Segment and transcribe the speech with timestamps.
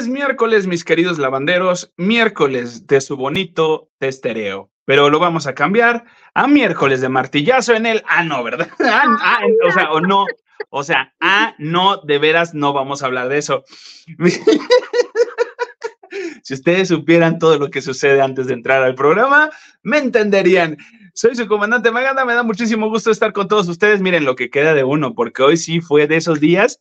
[0.00, 6.06] Es miércoles, mis queridos lavanderos, miércoles de su bonito testereo, pero lo vamos a cambiar
[6.32, 8.02] a miércoles de martillazo en el.
[8.08, 8.70] Ah, no, ¿verdad?
[8.80, 10.24] Ah, ah, o sea, o no.
[10.70, 13.62] O sea, ah, no, de veras no vamos a hablar de eso.
[16.42, 19.50] si ustedes supieran todo lo que sucede antes de entrar al programa,
[19.82, 20.78] me entenderían.
[21.14, 24.00] Soy su comandante Maganda, me da muchísimo gusto estar con todos ustedes.
[24.00, 26.80] Miren lo que queda de uno, porque hoy sí fue de esos días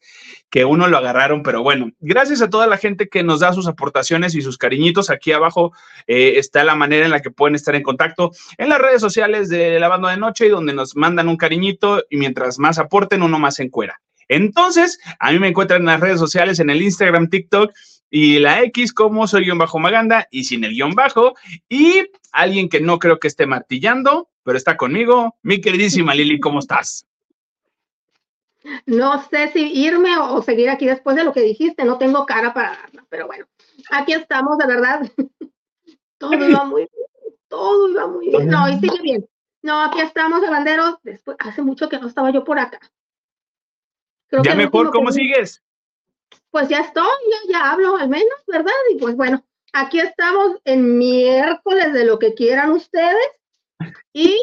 [0.50, 3.68] que uno lo agarraron, pero bueno, gracias a toda la gente que nos da sus
[3.68, 5.10] aportaciones y sus cariñitos.
[5.10, 5.74] Aquí abajo
[6.08, 9.50] eh, está la manera en la que pueden estar en contacto en las redes sociales
[9.50, 13.24] de la banda de noche y donde nos mandan un cariñito y mientras más aporten,
[13.24, 14.02] uno más se encuera.
[14.28, 17.72] Entonces, a mí me encuentran en las redes sociales, en el Instagram, TikTok
[18.10, 21.36] y la X como soy guion bajo Maganda y sin el guion bajo.
[21.68, 26.60] Y alguien que no creo que esté martillando, pero está conmigo, mi queridísima Lili, ¿cómo
[26.60, 27.06] estás?
[28.86, 32.54] No sé si irme o, seguir aquí después de lo que dijiste, no tengo cara
[32.54, 33.46] para darla, pero bueno,
[33.92, 35.02] aquí estamos, de verdad.
[36.18, 38.48] todo iba muy bien, todo iba muy bien.
[38.48, 39.30] No, y sigue bien.
[39.62, 40.98] No, aquí estamos, de banderos.
[41.04, 42.80] Después, hace mucho que no estaba yo por acá.
[44.44, 45.64] ya mejor, ¿cómo sigues?
[46.52, 48.73] Pues ya estoy, ya, ya hablo al menos, ¿verdad?
[48.92, 49.43] Y pues bueno,
[49.73, 53.27] aquí estamos en miércoles de lo que quieran ustedes.
[54.14, 54.42] Y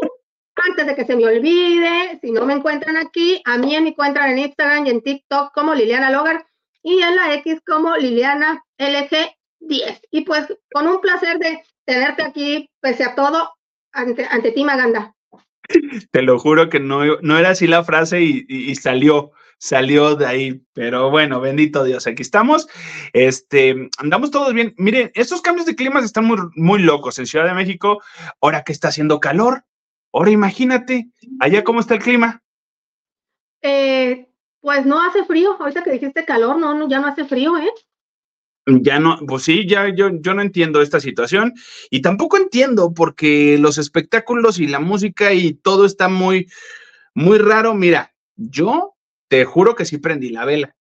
[0.56, 4.30] antes de que se me olvide, si no me encuentran aquí, a mí me encuentran
[4.30, 6.46] en Instagram y en TikTok como Liliana Logar
[6.82, 10.00] y en la X como Liliana LG10.
[10.10, 13.50] Y pues con un placer de tenerte aquí, pese a todo,
[13.92, 15.14] ante, ante ti, Maganda.
[16.12, 20.62] Te lo juro que no, no era así la frase y salió salió de ahí.
[20.72, 22.68] Pero bueno, bendito Dios, aquí estamos.
[23.12, 24.74] Este, andamos todos bien.
[24.78, 28.02] Miren, estos cambios de clima están muy, muy locos en Ciudad de México.
[28.40, 29.64] Ahora que está haciendo calor.
[30.12, 32.42] Ahora imagínate, allá cómo está el clima.
[33.62, 34.28] Eh,
[34.60, 35.56] pues no hace frío.
[35.58, 37.70] Ahorita que dijiste calor, no, no ya no hace frío, ¿eh?
[38.68, 41.54] Ya no, pues sí, ya yo, yo no entiendo esta situación
[41.88, 46.48] y tampoco entiendo porque los espectáculos y la música y todo está muy,
[47.14, 47.74] muy raro.
[47.74, 48.95] Mira, yo
[49.28, 50.74] te juro que sí prendí la vela.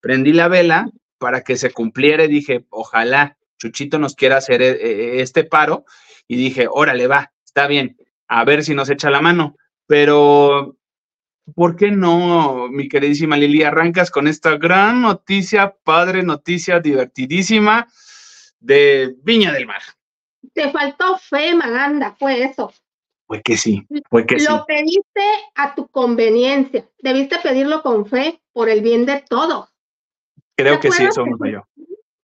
[0.00, 4.70] Prendí la vela para que se cumpliera y dije, ojalá Chuchito nos quiera hacer eh,
[4.70, 5.84] eh, este paro.
[6.26, 7.96] Y dije, órale, va, está bien,
[8.28, 9.56] a ver si nos echa la mano.
[9.86, 10.76] Pero,
[11.54, 13.64] ¿por qué no, mi queridísima Lili?
[13.64, 17.88] Arrancas con esta gran noticia, padre noticia, divertidísima
[18.60, 19.82] de Viña del Mar.
[20.54, 22.72] Te faltó fe, Maganda, fue eso.
[23.30, 24.46] Fue que sí, fue que sí.
[24.50, 25.22] Lo pediste
[25.54, 26.84] a tu conveniencia.
[26.98, 29.68] Debiste pedirlo con fe por el bien de todos.
[30.56, 31.62] Creo que sí, eso me yo.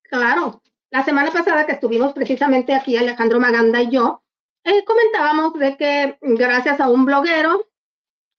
[0.02, 0.60] Claro.
[0.90, 4.24] La semana pasada que estuvimos precisamente aquí, Alejandro Maganda y yo,
[4.64, 7.68] eh, comentábamos de que gracias a un bloguero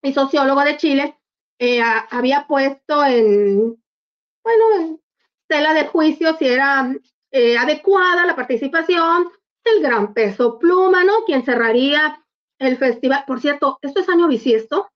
[0.02, 1.18] y sociólogo de Chile,
[1.60, 3.82] eh, había puesto en,
[4.44, 5.02] bueno, en
[5.48, 6.94] tela de juicio si era
[7.32, 9.30] eh, adecuada la participación
[9.64, 11.24] del gran peso pluma, ¿no?
[11.26, 12.22] Quien cerraría
[12.60, 14.90] el festival, por cierto, ¿esto es año bisiesto?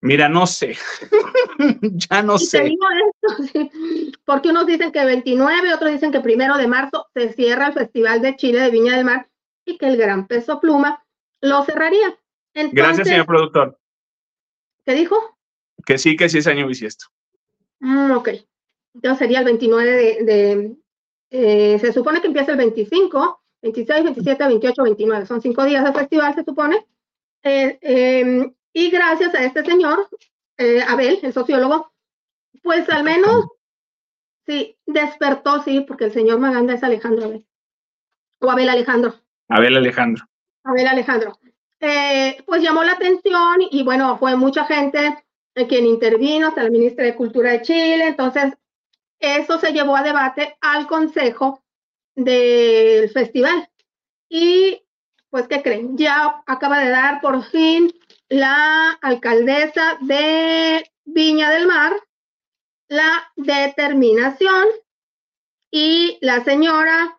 [0.00, 0.76] Mira, no sé.
[1.82, 2.74] ya no sé.
[3.22, 3.60] esto,
[4.26, 8.20] Porque unos dicen que 29, otros dicen que primero de marzo se cierra el Festival
[8.20, 9.30] de Chile de Viña del Mar
[9.64, 11.02] y que el Gran Peso Pluma
[11.40, 12.18] lo cerraría.
[12.54, 13.78] Gracias, señor productor.
[14.84, 15.16] ¿Qué dijo?
[15.86, 17.06] Que sí, que sí es año bisiesto.
[17.80, 18.28] Mm, ok.
[18.94, 19.90] Entonces sería el 29
[20.22, 20.76] de,
[21.30, 25.26] eh, se supone que empieza el 25 26, 27, 28, 29.
[25.26, 26.84] Son cinco días de festival, se supone.
[27.42, 30.06] Eh, em, y gracias a este señor,
[30.58, 31.90] eh, Abel, el sociólogo,
[32.62, 33.46] pues al menos,
[34.46, 37.46] sí, despertó, sí, porque el señor Maganda es Alejandro Abel.
[38.40, 39.14] O Abel Alejandro.
[39.48, 40.26] Abel Alejandro.
[40.64, 41.38] Abel Alejandro.
[41.80, 45.24] Eh, pues llamó la atención y bueno, fue mucha gente
[45.68, 48.08] quien intervino, hasta la ministra de Cultura de Chile.
[48.08, 48.52] Entonces,
[49.18, 51.63] eso se llevó a debate al Consejo
[52.14, 53.68] del festival.
[54.28, 54.82] Y
[55.30, 55.96] pues, ¿qué creen?
[55.96, 57.92] Ya acaba de dar por fin
[58.28, 61.94] la alcaldesa de Viña del Mar
[62.88, 64.66] la determinación
[65.70, 67.18] y la señora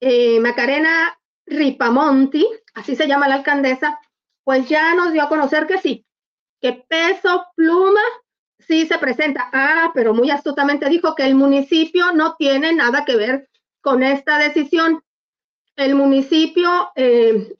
[0.00, 3.98] eh, Macarena Ripamonti, así se llama la alcaldesa,
[4.42, 6.06] pues ya nos dio a conocer que sí,
[6.60, 8.02] que peso pluma
[8.58, 9.48] sí se presenta.
[9.52, 13.48] Ah, pero muy astutamente dijo que el municipio no tiene nada que ver
[13.84, 15.04] con esta decisión,
[15.76, 17.54] el municipio, eh,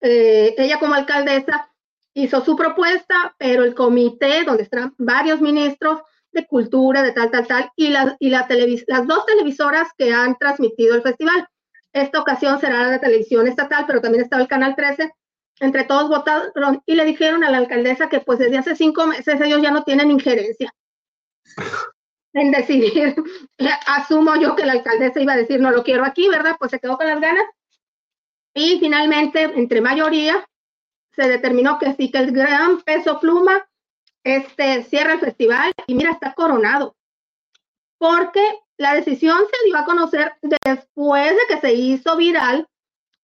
[0.00, 1.70] eh, ella como alcaldesa,
[2.14, 6.00] hizo su propuesta, pero el comité, donde están varios ministros
[6.32, 8.48] de cultura, de tal, tal, tal, y, la, y la
[8.86, 11.46] las dos televisoras que han transmitido el festival.
[11.92, 15.12] Esta ocasión será la televisión estatal, pero también estaba el Canal 13.
[15.60, 19.38] Entre todos votaron y le dijeron a la alcaldesa que pues desde hace cinco meses
[19.38, 20.72] ellos ya no tienen injerencia.
[22.38, 23.14] En decidir,
[23.86, 26.56] asumo yo que la alcaldesa iba a decir no lo quiero aquí, ¿verdad?
[26.58, 27.44] Pues se quedó con las ganas.
[28.54, 30.44] Y finalmente, entre mayoría,
[31.14, 33.68] se determinó que sí, que el gran peso pluma
[34.24, 36.96] este, cierra el festival y mira, está coronado.
[37.98, 38.42] Porque
[38.76, 42.66] la decisión se dio a conocer después de que se hizo viral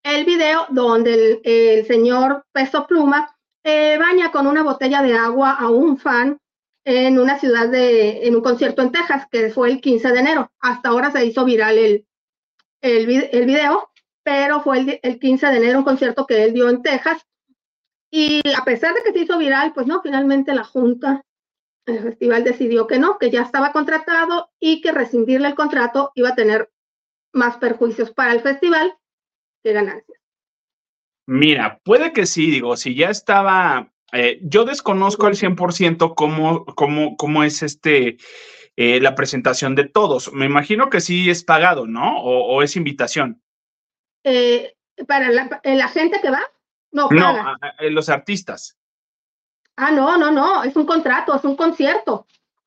[0.02, 3.34] el video donde el, señor Peso Pluma
[3.64, 6.38] eh, baña con una botella de agua a un fan
[6.84, 10.52] en una ciudad de, en un concierto en Texas, que fue el 15 de enero.
[10.60, 12.06] Hasta ahora se hizo viral el,
[12.82, 13.90] el, video,
[14.22, 17.26] pero fue el, el 15 de enero un concierto que él dio en Texas.
[18.10, 21.24] Y a pesar de que se hizo viral, pues no, finalmente la Junta
[21.86, 26.30] el festival decidió que no, que ya estaba contratado y que rescindirle el contrato iba
[26.30, 26.70] a tener
[27.32, 28.96] más perjuicios para el festival
[29.62, 30.18] que ganancias.
[31.26, 37.16] Mira, puede que sí, digo, si ya estaba, eh, yo desconozco al 100% cómo, cómo,
[37.16, 38.16] cómo es este,
[38.76, 40.32] eh, la presentación de todos.
[40.32, 42.20] Me imagino que sí es pagado, ¿no?
[42.22, 43.42] O, es invitación.
[44.22, 44.74] Eh,
[45.06, 46.42] para la, la, gente que va,
[46.92, 47.56] no, no
[47.90, 48.78] los artistas.
[49.76, 52.26] Ah, no, no, no, es un contrato, es un concierto.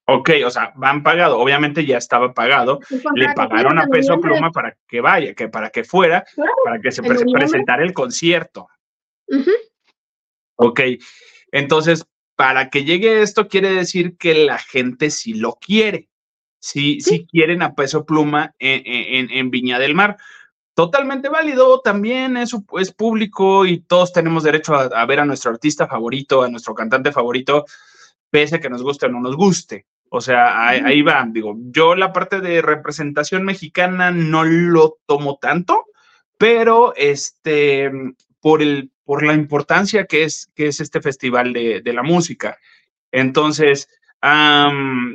[0.10, 2.80] Ok, o sea, van pagado, obviamente ya estaba pagado,
[3.14, 6.24] le pagaron a peso pluma para que vaya, que para que fuera,
[6.64, 8.70] para que se presentara el concierto.
[10.56, 10.80] Ok,
[11.58, 12.06] entonces,
[12.36, 16.10] para que llegue esto quiere decir que la gente sí lo quiere,
[16.60, 20.18] sí, sí, quieren a peso pluma en, en Viña del Mar.
[20.78, 25.88] Totalmente válido, también es, es público y todos tenemos derecho a, ver a nuestro artista
[25.88, 27.66] favorito, a nuestro cantante favorito,
[28.30, 29.88] pese a que nos guste o no nos guste.
[30.10, 35.86] O sea, ahí, va, digo, yo la parte de representación mexicana no lo tomo tanto,
[36.38, 37.92] pero este,
[38.40, 42.58] por, el, por la importancia que es, que es este festival de, la música.
[43.10, 43.88] Entonces,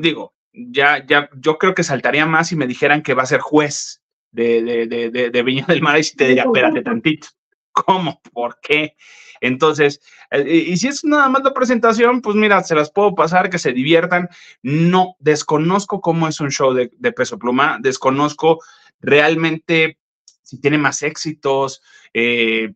[0.01, 3.41] digo, ya, ya, yo creo que saltaría más si me dijeran que va a ser
[3.41, 4.01] juez
[4.31, 7.29] de, de, de, de Viña del Mar y si te diría, espérate tantito.
[7.73, 8.23] ¿Cómo?
[8.33, 8.97] ¿Por qué?
[9.43, 10.01] Entonces,
[10.31, 13.59] eh, y si es nada más la presentación, pues mira, se las puedo pasar, que
[13.59, 14.31] se diviertan.
[14.63, 18.61] No, desconozco cómo es un show de, peso pluma, desconozco
[19.03, 19.99] realmente
[20.41, 21.83] si tiene más éxitos,
[22.15, 22.73] eh,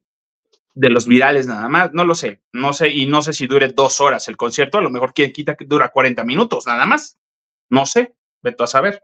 [0.76, 3.68] de los virales nada más, no lo sé, no sé, y no sé si dure
[3.68, 7.18] dos horas el concierto, a lo mejor quien quita que dura 40 minutos nada más,
[7.70, 9.02] no sé, veto a saber.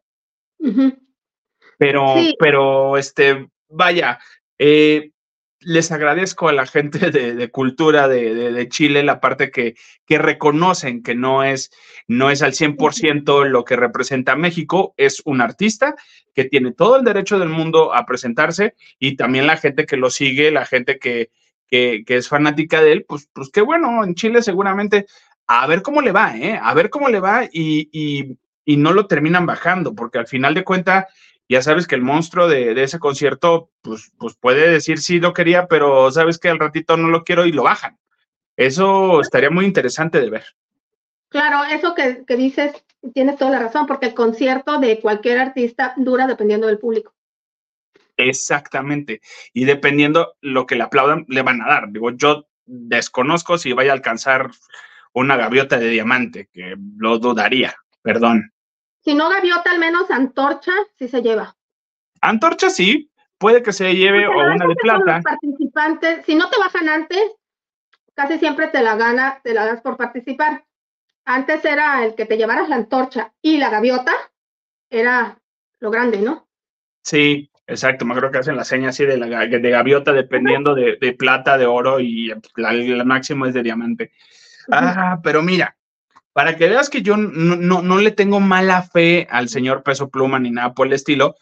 [1.78, 4.18] Pero, pero, este, vaya,
[4.58, 5.12] eh,
[5.60, 11.14] les agradezco a la gente de, cultura de, Chile la parte que, que reconocen que
[11.14, 11.70] no es,
[12.06, 15.94] no es al 100% lo que representa México, es un artista
[16.34, 20.10] que tiene todo el derecho del mundo a presentarse y también la gente que lo
[20.10, 21.30] sigue, la gente que,
[21.72, 25.06] que, es fanática de él, pues, pues qué bueno, en Chile seguramente
[25.46, 26.58] a ver cómo le va, ¿eh?
[26.62, 27.88] A ver cómo le va y,
[28.64, 31.06] y, no lo terminan bajando, porque al final de cuentas
[31.48, 35.66] ya sabes que el monstruo de, ese concierto, pues, pues puede decir sí lo quería,
[35.66, 37.98] pero sabes que al ratito no lo quiero y lo bajan.
[38.56, 40.44] Eso estaría muy interesante de ver.
[41.30, 46.26] Claro, eso que, dices, tienes toda la razón, porque el concierto de cualquier artista dura
[46.26, 47.14] dependiendo del público.
[48.16, 49.20] Exactamente.
[49.52, 51.90] Y dependiendo lo que le aplaudan, le van a dar.
[51.90, 54.50] Digo, yo desconozco si vaya a alcanzar
[55.12, 58.52] una gaviota de diamante, que lo dudaría, perdón.
[59.04, 61.56] Si no gaviota, al menos antorcha sí se lleva.
[62.20, 65.20] Antorcha sí, puede que se lleve o una de plata.
[65.22, 67.32] participantes, si no te bajan antes,
[68.14, 70.64] casi siempre te la gana, te la das por participar.
[71.24, 74.12] Antes era el que te llevaras la antorcha y la gaviota,
[74.88, 75.38] era
[75.80, 76.48] lo grande, ¿no?
[77.02, 78.04] Sí, exacto.
[78.04, 81.66] Me creo que hacen la seña así de, la, de gaviota dependiendo de, plata, de
[81.66, 84.12] oro y el máximo es de diamante.
[84.70, 85.76] Ah, pero mira,
[86.32, 90.38] para que veas que yo no, no, le tengo mala fe al señor Peso Pluma
[90.38, 91.36] ni nada por el estilo,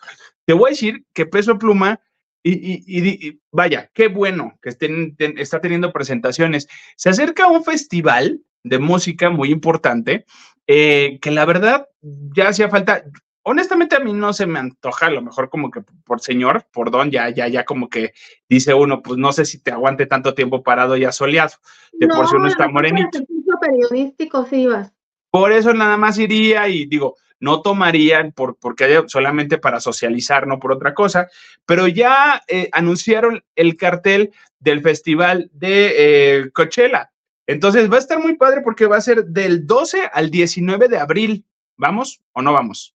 [0.47, 2.01] te voy a decir que Peso Pluma,
[2.43, 6.69] y, vaya, qué bueno que estén, está teniendo presentaciones.
[6.97, 10.25] Se acerca a un festival de música muy importante,
[10.67, 13.05] eh, que la verdad ya hacía falta.
[13.51, 16.93] Honestamente a mí no se me antoja, a lo mejor como que por señor, por
[16.93, 18.13] don, ya, ya, ya como que
[18.49, 21.55] dice uno, pues no sé si te aguante tanto tiempo parado ya soleado,
[21.93, 23.19] de por si uno está morenito
[23.61, 24.93] periodístico sí ibas.
[25.33, 30.47] Por eso nada más iría y digo, no tomarían por, porque haya solamente para socializar,
[30.47, 31.29] no por otra cosa,
[31.67, 37.11] pero ya eh, anunciaron el cartel del festival de eh, Coachella.
[37.49, 40.99] Entonces va a estar muy padre porque va a ser del 12 al 19 de
[40.99, 41.45] abril.
[41.77, 42.95] ¿Vamos o no vamos?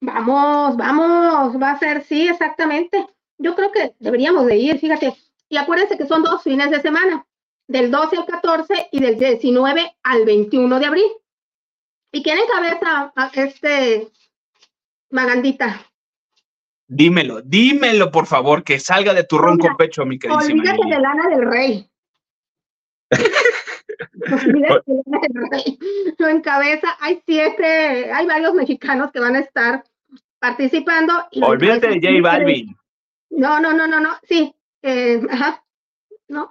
[0.00, 3.06] Vamos, vamos, va a ser, sí, exactamente.
[3.38, 5.14] Yo creo que deberíamos de ir, fíjate.
[5.48, 7.26] Y acuérdense que son dos fines de semana
[7.66, 11.10] del 12 al 14 y del 19 al 21 de abril.
[12.12, 14.08] ¿Y quién encabeza a este
[15.10, 15.84] Magandita?
[16.86, 20.62] Dímelo, dímelo, por favor, que salga de tu ronco pecho, mi queridísima.
[20.62, 21.90] Olvídate de Lana del Rey.
[25.50, 25.78] Rey.
[26.18, 29.84] Lo encabeza, hay siete, hay varios mexicanos que van a estar
[30.38, 31.12] participando.
[31.42, 32.76] olvídate de J Balvin.
[33.30, 35.64] No, no, no, no, no, sí, eh, ajá,
[36.28, 36.50] no.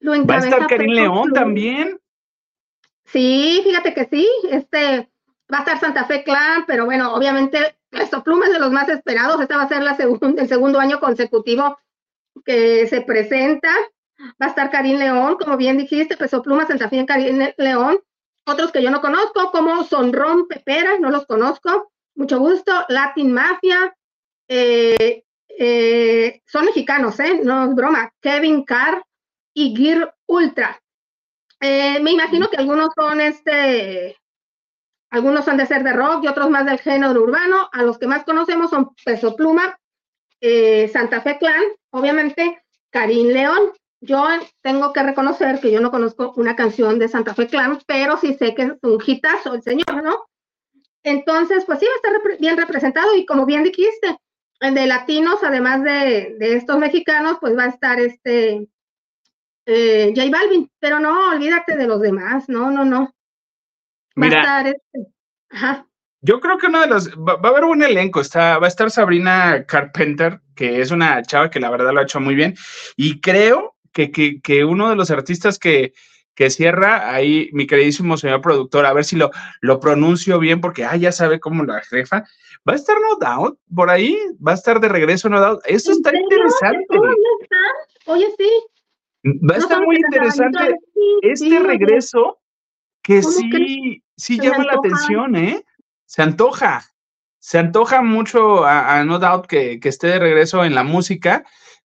[0.00, 2.00] Lo ¿Va a estar Karim León también?
[3.04, 5.08] Sí, fíjate que sí, este,
[5.52, 8.88] va a estar Santa Fe Clan, pero bueno, obviamente Peso Pluma es de los más
[8.88, 9.40] esperados.
[9.40, 11.78] Este va a ser la el segundo año consecutivo
[12.44, 13.70] que se presenta.
[14.40, 17.98] Va a estar Karim León, como bien dijiste, Peso Pluma, Santa Fe Karim León.
[18.44, 21.92] Otros que yo no conozco, como Sonrón Pepera, no los conozco.
[22.14, 22.72] Mucho gusto.
[22.88, 23.94] Latin Mafia.
[24.48, 27.40] Eh, eh, son mexicanos, ¿eh?
[27.42, 28.12] No es broma.
[28.20, 29.02] Kevin Carr
[29.54, 30.80] y Gear Ultra.
[31.60, 34.16] Eh, me imagino que algunos son este
[35.10, 37.68] algunos han de ser de rock y otros más del género urbano.
[37.70, 39.78] A los que más conocemos son Peso Pluma,
[40.90, 43.72] Santa Fe Clan, obviamente Karim León.
[44.04, 44.26] Yo
[44.62, 48.34] tengo que reconocer que yo no conozco una canción de Santa Fe Clan, pero sí
[48.34, 50.24] sé que es un hitazo el señor, ¿no?
[51.04, 54.18] Entonces, pues sí va a estar bien representado y como bien dijiste,
[54.60, 58.66] de latinos, además de, estos mexicanos, pues va a estar este
[59.66, 63.14] eh, J Balvin, pero no, olvídate de los demás, no, no, no.
[64.16, 65.12] Mira, este,
[66.22, 68.90] Yo creo que uno de los, va, a haber un elenco, está, va a estar
[68.90, 72.56] Sabrina Carpenter, que es una chava que la verdad lo ha hecho muy bien,
[72.96, 75.92] y creo que, que, uno de los artistas que,
[76.34, 79.30] que cierra ahí, mi queridísimo señor productor, a ver si lo,
[79.60, 82.24] lo pronuncio bien, porque ah, ya sabe cómo la jefa.
[82.68, 85.62] Va a estar No Doubt por ahí, va a estar de regreso No Doubt.
[85.66, 86.98] Eso está interesante.
[88.06, 88.50] Oye, sí.
[89.24, 90.76] Va a estar muy interesante
[91.22, 92.40] este regreso
[93.02, 95.64] que sí, sí llama la atención, ¿eh?
[96.06, 96.84] Se antoja,
[97.38, 101.44] se antoja mucho a, No Doubt que, esté de regreso en la música.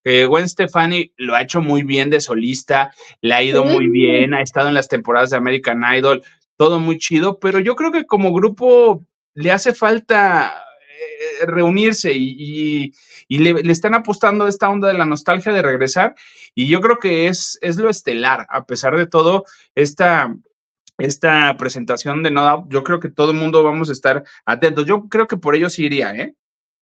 [0.10, 4.34] Eh, Gwen Stefani lo ha hecho muy bien de solista, le ha ido muy bien,
[4.34, 6.24] ha estado en las temporadas de American Idol,
[6.56, 12.94] todo muy chido, pero yo creo que como grupo le hace falta eh, reunirse y,
[13.28, 16.16] le, están apostando a esta onda de la nostalgia de regresar
[16.56, 19.44] y yo creo que es, es lo estelar, a pesar de todo,
[19.76, 20.34] esta,
[20.98, 24.86] esta presentación de No yo creo que todo el mundo vamos a estar atentos.
[24.86, 26.34] Yo creo que por ello sí iría, ¿eh?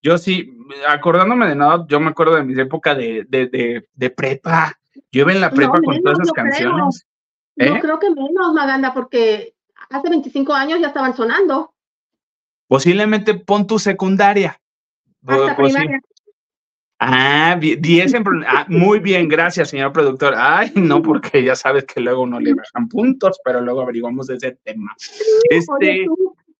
[0.02, 0.56] Yo sí,
[0.88, 4.78] acordándome de No yo me acuerdo de mi época de, de, de, prepa.
[5.10, 7.06] Yo iba en la prepa con todas esas canciones.
[7.56, 7.80] Yo ¿Eh?
[7.80, 9.54] creo que menos, Maganda, porque
[9.90, 11.74] hace 25 años ya estaban sonando.
[12.68, 14.60] Posiblemente pon tu secundaria.
[15.26, 16.00] Hasta pues primaria.
[16.98, 20.34] Ah, 10 en ah, muy bien, gracias, señor productor.
[20.36, 24.52] Ay, no, porque ya sabes que luego no le bajan puntos, pero luego averiguamos ese
[24.64, 24.94] tema.
[25.50, 26.06] Este,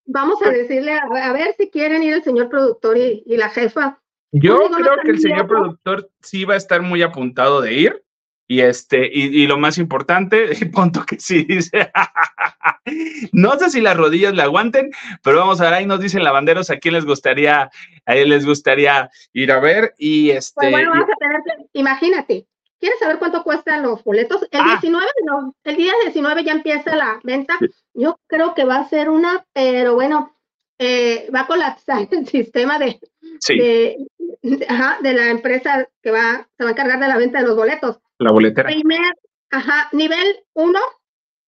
[0.07, 4.01] vamos a decirle, a, ver si quieren ir el señor productor y, la jefa.
[4.33, 8.03] Yo creo que el señor productor sí va a estar muy apuntado de ir.
[8.49, 11.91] Y este, y, lo más importante, punto que sí dice,
[13.33, 14.93] no sé si las rodillas le aguanten,
[15.25, 17.69] pero vamos a ver, ahí nos dicen lavanderos a quién les gustaría,
[18.05, 19.95] a él les gustaría ir a ver.
[19.99, 20.53] Y este.
[20.55, 21.41] Pues bueno, vamos a tener
[21.73, 22.47] imagínate,
[22.79, 24.43] ¿quieres saber cuánto cuestan los boletos?
[24.51, 25.11] El 19, ah.
[25.25, 27.59] no, el día 19 ya empieza la venta.
[27.95, 30.37] Yo creo que va a ser una, pero bueno,
[30.79, 33.01] eh, va a colapsar el sistema de,
[33.49, 34.07] de,
[34.43, 38.01] de, la empresa que va, se va a encargar de la venta de los boletos.
[38.19, 38.69] La boletera.
[38.69, 39.13] Primer,
[39.51, 40.79] ajá, nivel 1,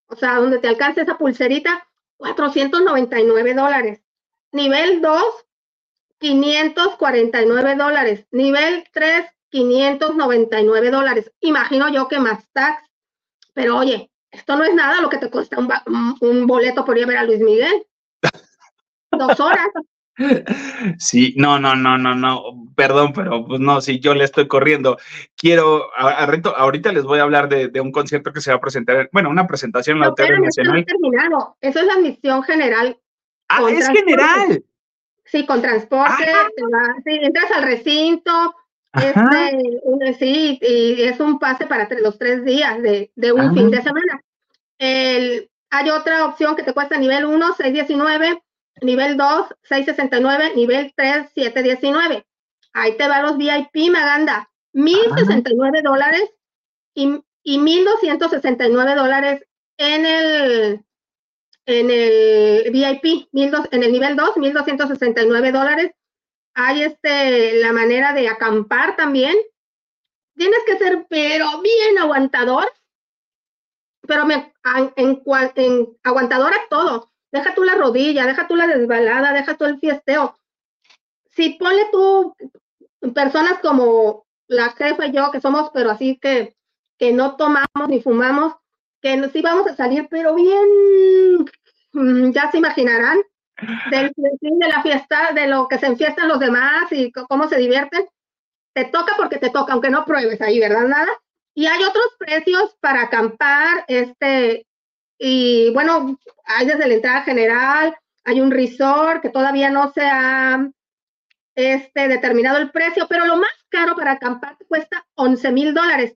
[0.09, 4.03] o sea, donde te alcance esa pulserita, 499 dólares.
[4.53, 5.23] Nivel 2,
[6.19, 8.27] 549 dólares.
[8.31, 11.33] Nivel 3, 599 dólares.
[11.41, 12.83] Imagino yo que más tax.
[13.55, 17.05] Pero oye, esto no es nada lo que te cuesta un, un boleto por ir
[17.05, 17.87] a ver a Luis Miguel.
[19.11, 19.69] Dos horas.
[20.99, 22.43] Sí, no, no, no, no, no,
[22.75, 24.99] perdón, pero pues no, si yo le estoy corriendo.
[25.37, 28.61] Quiero, a, reto, ahorita les voy a hablar de, un concierto que se va a
[28.61, 30.85] presentar, bueno, una presentación en la Auditorio Nacional.
[30.85, 31.57] terminado.
[31.61, 32.99] Eso es la admisión general.
[33.49, 34.65] Ah, es general.
[35.25, 36.95] Sí, con transporte, ah.
[37.05, 38.55] sí, entras al recinto,
[38.99, 43.53] este, sí, y es un pase para los tres días de, un ah.
[43.53, 44.23] fin de semana.
[44.79, 48.43] El, hay otra opción que te cuesta nivel 1, 619
[48.83, 52.27] nivel 2, 669, nivel 3, 719.
[52.73, 54.49] Ahí te va los VIP, Maganda.
[54.73, 56.31] 1069 dólares
[56.95, 59.43] y, y 1269 dólares
[59.79, 60.85] en el
[61.67, 65.91] en el VIP, en el nivel 2, 1269 dólares.
[66.61, 69.37] Hay este, la manera de acampar también.
[70.35, 72.73] Tienes que ser, pero bien aguantador,
[74.07, 74.53] pero me,
[74.97, 79.79] en, aguantador a todo deja tú la rodilla, deja tú la desbalada, deja tú el
[79.79, 80.37] fiesteo.
[81.31, 82.35] Si ponle tú
[83.15, 86.57] personas como la jefa y yo, que somos, pero así que,
[86.99, 88.55] que no tomamos ni fumamos,
[89.01, 91.45] que nos íbamos a salir, pero bien,
[91.93, 93.19] mm, ya se imaginarán,
[93.91, 98.07] del de la fiesta, de lo que se enfiestan los demás y cómo se divierten.
[98.73, 100.87] Te toca porque te toca, aunque no pruebes ahí, ¿verdad?
[100.87, 101.11] Nada.
[101.55, 104.67] Y hay otros precios para acampar, este,
[105.19, 110.71] y bueno, hay desde la entrada general, hay un resort que todavía no se ha
[111.57, 116.15] este, determinado el precio, pero lo más caro para acampar cuesta 11 mil dólares,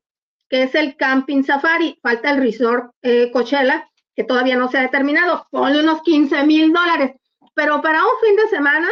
[0.48, 1.98] que es el Camping Safari.
[2.00, 5.48] Falta el resort eh, Coachella, que todavía no se ha determinado.
[5.50, 7.16] Ponle unos 15 mil dólares.
[7.54, 8.88] Pero para un fin de semana,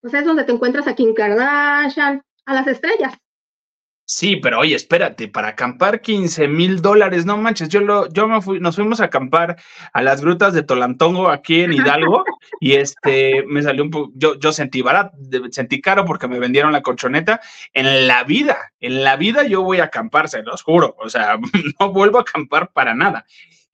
[0.00, 3.14] pues es donde te encuentras a Kim Kardashian, a las estrellas.
[4.08, 8.40] Sí, pero oye, espérate, para acampar 15 mil dólares, no manches, yo lo, yo me
[8.40, 9.56] fui, nos fuimos a acampar
[9.92, 12.24] a las grutas de Tolantongo aquí en Hidalgo
[12.60, 15.16] y este me salió un poco, yo, yo sentí barato,
[15.50, 17.40] sentí caro porque me vendieron la colchoneta.
[17.72, 21.36] En la vida, en la vida yo voy a acampar, se los juro, o sea,
[21.80, 23.26] no vuelvo a acampar para nada.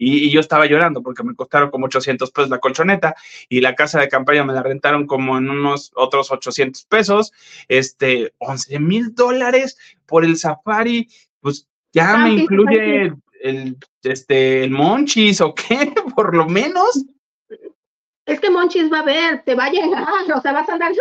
[0.05, 3.15] Y, yo estaba llorando porque me costaron como 800 pesos la colchoneta
[3.49, 7.33] y la casa de campaña me la rentaron como en unos otros 800 pesos,
[7.69, 11.09] este, 11 mil dólares por el safari,
[11.41, 17.05] pues ya me incluye el, este, el Monchis o qué, por lo menos.
[18.27, 20.93] Es que Monchis va a ver, te va a llegar, o sea, vas a andar.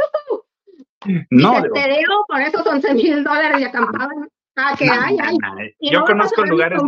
[1.32, 4.30] No, y te con esos 11 mil dólares y acampaban.
[4.56, 5.38] Ah, que hay, hay.
[5.92, 6.80] Yo conozco lugares.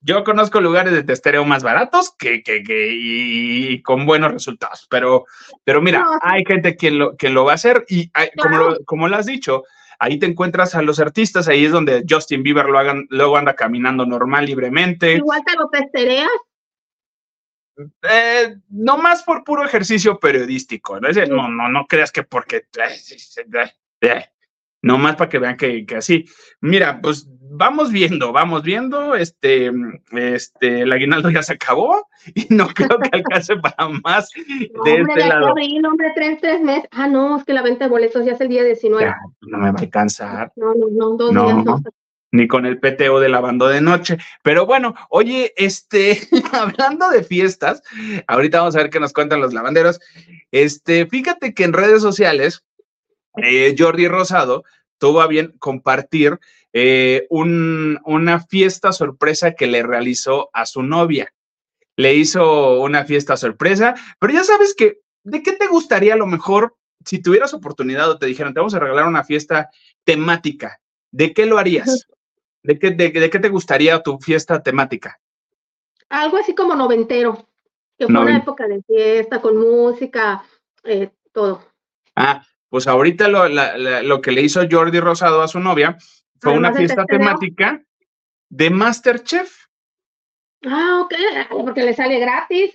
[0.00, 5.26] Yo conozco lugares de testereo más baratos que, que, que y, con buenos resultados, pero,
[5.64, 9.08] pero mira, hay gente que lo, que lo va a hacer y como, lo, como
[9.08, 9.64] lo has dicho,
[9.98, 13.54] ahí te encuentras a los artistas, ahí es donde Justin Bieber lo hagan, luego anda
[13.54, 15.14] caminando normal, libremente.
[15.14, 16.30] Igual te lo testereas.
[18.02, 21.08] Eh, no más por puro ejercicio periodístico, ¿no?
[21.10, 23.50] no, no, no creas que porque eh,
[24.00, 24.24] eh,
[24.82, 26.24] no más para que vean que, que, así.
[26.60, 29.70] Mira, pues vamos viendo, vamos viendo, este,
[30.12, 34.30] este, el aguinaldo ya se acabó y no creo que alcance para más
[34.84, 35.48] de este lado.
[35.48, 36.88] Abril, hombre, tres, tres meses.
[36.92, 39.14] Ah, no, es que la venta de boletos ya es el día 19.
[39.42, 40.52] no me va a alcanzar.
[40.56, 41.82] No, no, no, dos días no.
[42.30, 44.18] Ni con el PTO de lavando de noche.
[44.42, 46.20] Pero bueno, oye, este,
[46.52, 47.82] hablando de fiestas,
[48.26, 49.98] ahorita vamos a ver qué nos cuentan los lavanderos.
[50.50, 52.64] Este, fíjate que en redes sociales,
[53.36, 54.64] eh, Jordi Rosado
[54.98, 56.38] tuvo a bien compartir
[56.72, 61.32] eh, una fiesta sorpresa que le realizó a su novia.
[61.96, 66.26] Le hizo una fiesta sorpresa, pero ya sabes que, ¿de qué te gustaría a lo
[66.26, 69.70] mejor si tuvieras oportunidad o te dijeran, te vamos a regalar una fiesta
[70.04, 70.80] temática?
[71.10, 72.06] ¿De qué lo harías?
[72.62, 75.18] ¿De qué, de, qué te gustaría tu fiesta temática?
[76.10, 77.48] Algo así como noventero,
[77.98, 80.44] que fue una época de fiesta, con música,
[80.84, 81.62] eh, todo.
[82.14, 85.96] Ah, pues ahorita lo, lo, que le hizo Jordi Rosado a su novia
[86.40, 87.82] fue una fiesta temática
[88.48, 89.66] de Masterchef.
[90.64, 91.14] Ah, ok,
[91.50, 92.74] porque le sale gratis.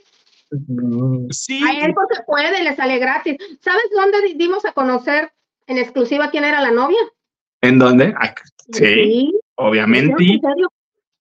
[0.52, 1.62] Mm, sí.
[1.64, 3.38] A él porque puede, le sale gratis.
[3.62, 5.32] ¿Sabes dónde dimos a conocer
[5.68, 7.00] en exclusiva quién era la novia?
[7.62, 8.14] ¿En dónde?
[8.18, 8.34] Ah,
[8.72, 10.40] sí, obviamente.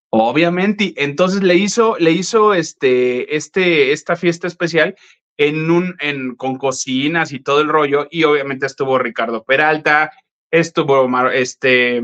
[0.09, 0.93] Obviamente.
[0.97, 4.95] Entonces le hizo, le hizo este, este, esta fiesta especial
[5.37, 10.11] en un, en, con cocinas y todo el rollo, y obviamente estuvo Ricardo Peralta,
[10.51, 12.03] estuvo este,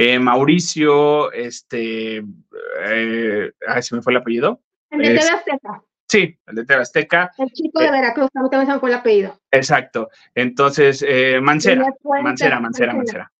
[0.00, 4.62] eh, Mauricio, este, eh, ay, se me fue el apellido.
[4.90, 5.82] El de TV Azteca.
[6.06, 7.32] Sí, el de TV Azteca.
[7.36, 9.40] El chico de eh, Veracruz, también se me fue el apellido.
[9.50, 10.08] Exacto.
[10.36, 11.04] Entonces,
[11.42, 11.84] Mancera,
[12.22, 13.32] Mancera, Mancera, Mancera.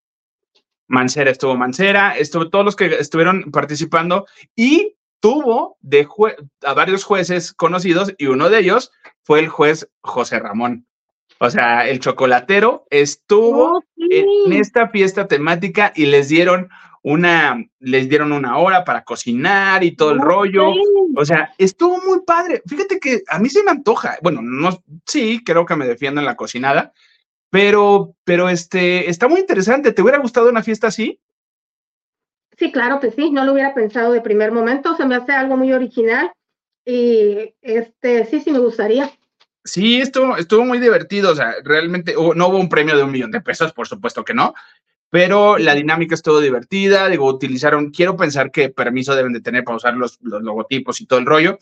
[0.88, 6.08] Mancera estuvo Mancera, estuvo todos los que estuvieron participando y tuvo de
[6.64, 8.90] a varios jueces conocidos y uno de ellos
[9.22, 10.87] fue el juez José Ramón.
[11.40, 16.68] O sea, el chocolatero estuvo en esta fiesta temática y les dieron
[17.02, 20.72] una, les dieron una hora para cocinar y todo el rollo.
[21.16, 22.62] O sea, estuvo muy padre.
[22.66, 24.18] Fíjate que a mí se me antoja.
[24.22, 26.92] Bueno, no, sí, creo que me defiendo en la cocinada,
[27.50, 29.92] pero, pero este, está muy interesante.
[29.92, 31.20] ¿Te hubiera gustado una fiesta así?
[32.58, 35.56] Sí, claro que sí, no lo hubiera pensado de primer momento, se me hace algo
[35.56, 36.32] muy original
[36.84, 39.12] y este, sí, sí me gustaría.
[39.68, 43.30] Sí, estuvo, estuvo muy divertido, o sea, realmente no hubo un premio de un millón
[43.30, 44.54] de pesos, por supuesto que no,
[45.10, 49.76] pero la dinámica estuvo divertida, digo, utilizaron, quiero pensar que permiso deben de tener para
[49.76, 51.58] usar los, los logotipos y todo el rollo,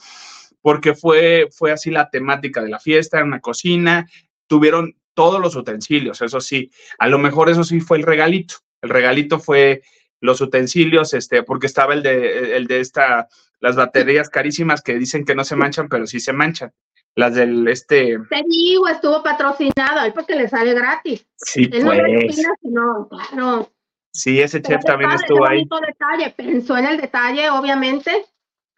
[0.63, 4.09] porque fue, fue así la temática de la fiesta, en una cocina,
[4.47, 8.91] tuvieron todos los utensilios, eso sí, a lo mejor eso sí fue el regalito, el
[8.91, 9.83] regalito fue
[10.21, 13.29] los utensilios, este, porque estaba el de, el de esta,
[13.61, 16.73] las baterías carísimas que dicen que no se manchan, pero sí se manchan.
[17.17, 18.19] Las del este.
[18.31, 21.27] Te digo, estuvo patrocinado, ahí porque le sale gratis.
[21.37, 22.47] Sí, Él pues.
[22.63, 23.71] no, claro.
[24.13, 25.67] Sí, ese Pero chef también estuvo ahí.
[25.87, 26.31] Detalle.
[26.37, 28.11] Pensó en el detalle, obviamente.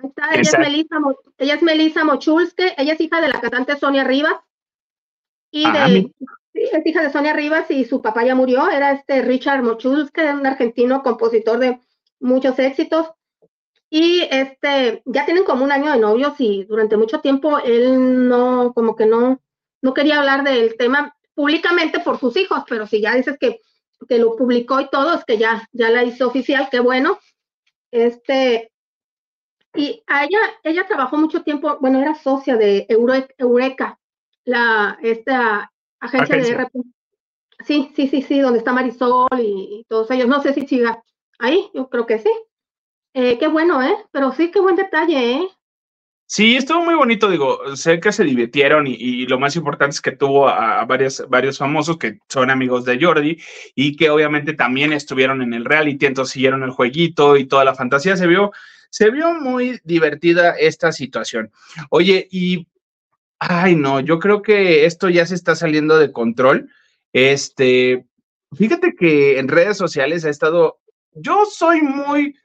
[0.00, 0.96] Ahí está, ella es, Melissa,
[1.38, 4.36] ella es Melissa Mochulske, ella es hija de la cantante Sonia Rivas.
[5.50, 6.14] Y Ah, de, mi-
[6.52, 10.32] sí, es hija de Sonia Rivas y su papá ya murió, era este Richard Mochulske,
[10.32, 11.80] un argentino compositor de
[12.20, 13.08] muchos éxitos.
[13.90, 18.72] Y este, ya tienen como un año de novios y durante mucho tiempo él no,
[18.74, 19.40] como que no,
[19.82, 23.60] no quería hablar del tema públicamente por sus hijos, pero si ya dices que,
[24.08, 27.18] que lo publicó y todo, es que ya, ya la hizo oficial, qué bueno.
[27.90, 28.72] Este,
[29.74, 33.98] y a ella, ella trabajó mucho tiempo, bueno, era socia de Eure- Eureka,
[34.44, 35.70] la, esta
[36.00, 36.56] agencia, Agencia.
[36.56, 36.80] de RP.
[37.66, 40.28] Sí, sí, sí, sí, donde está Marisol y, y todos ellos.
[40.28, 41.02] No sé si siga
[41.38, 42.30] ahí, yo creo que sí.
[43.14, 43.96] Eh, qué bueno, ¿eh?
[44.12, 45.48] Pero sí, qué buen detalle, ¿eh?
[46.30, 50.12] Sí, estuvo muy bonito, digo, sé que se divirtieron y, lo más importante es que
[50.12, 53.38] tuvo a, a varios famosos que son amigos de Jordi
[53.74, 57.74] y que obviamente también estuvieron en el reality, entonces siguieron el jueguito y toda la
[57.74, 58.52] fantasía, se vio,
[58.90, 61.50] se vio muy divertida esta situación.
[61.88, 62.68] Oye, y,
[63.38, 66.70] ay no, yo creo que esto ya se está saliendo de control.
[67.14, 68.06] Este,
[68.54, 70.78] fíjate que en redes sociales ha estado,
[71.12, 72.36] yo soy muy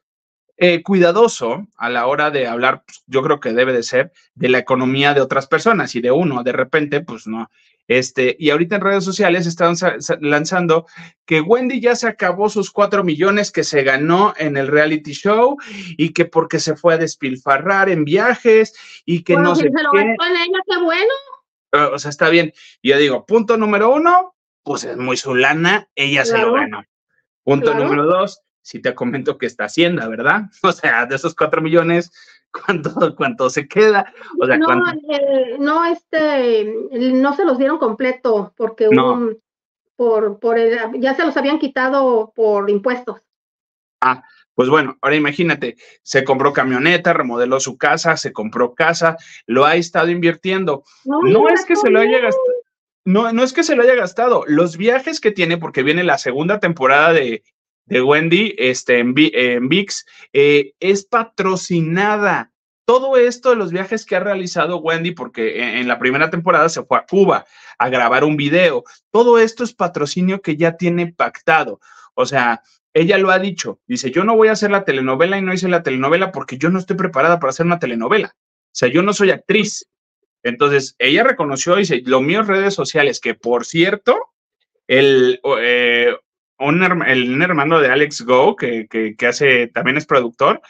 [0.57, 4.49] eh, cuidadoso a la hora de hablar, pues, yo creo que debe de ser, de
[4.49, 7.49] la economía de otras personas y de uno, de repente, pues no.
[7.87, 9.75] Este, y ahorita en redes sociales están
[10.21, 10.85] lanzando
[11.25, 15.57] que Wendy ya se acabó sus cuatro millones que se ganó en el reality show
[15.97, 18.73] y que porque se fue a despilfarrar en viajes
[19.05, 19.97] y que Bueno, no si sé se lo qué.
[20.05, 21.13] gastó en ella, qué bueno.
[21.73, 22.53] Eh, O sea, está bien.
[22.81, 26.85] Yo digo, punto número uno, pues es muy su lana, ella se lo ganó.
[27.43, 27.83] Punto Claro.
[27.83, 30.43] número dos, si te comento que está Hacienda, ¿verdad?
[30.63, 32.11] O sea, de esos cuatro millones,
[32.51, 34.11] ¿cuánto, cuánto se queda?
[34.41, 34.67] O sea, no,
[35.11, 39.13] eh, no, este, no se los dieron completo porque hubo No.
[39.13, 39.43] un-
[39.95, 43.21] por, por el, ya se los habían quitado por impuestos.
[44.55, 49.75] Pues bueno, ahora imagínate, se compró camioneta, remodeló su casa, se compró casa, lo ha
[49.75, 50.83] estado invirtiendo.
[51.05, 52.53] No lo es que se lo haya gastado.
[53.05, 54.43] No, no es que se lo haya gastado.
[54.47, 57.43] Los viajes que tiene, porque viene la segunda temporada de,
[57.85, 62.51] de Wendy este, en, Vi- en VIX, eh, es patrocinada.
[62.85, 66.67] Todo esto de los viajes que ha realizado Wendy, porque en, en la primera temporada
[66.69, 67.45] se fue a Cuba
[67.77, 71.79] a grabar un video, todo esto es patrocinio que ya tiene pactado.
[72.13, 72.61] O sea,
[72.93, 75.67] ella lo ha dicho, dice, yo no voy a hacer la telenovela y no hice
[75.67, 78.35] la telenovela porque yo no estoy preparada para hacer una telenovela.
[78.35, 79.87] O sea, yo no soy actriz.
[80.43, 84.33] Entonces, ella reconoció, dice, lo mío es redes sociales, que por cierto,
[84.87, 86.15] el, eh,
[86.59, 90.61] un, el, un hermano de Alex Go, que, que, que hace, también es productor,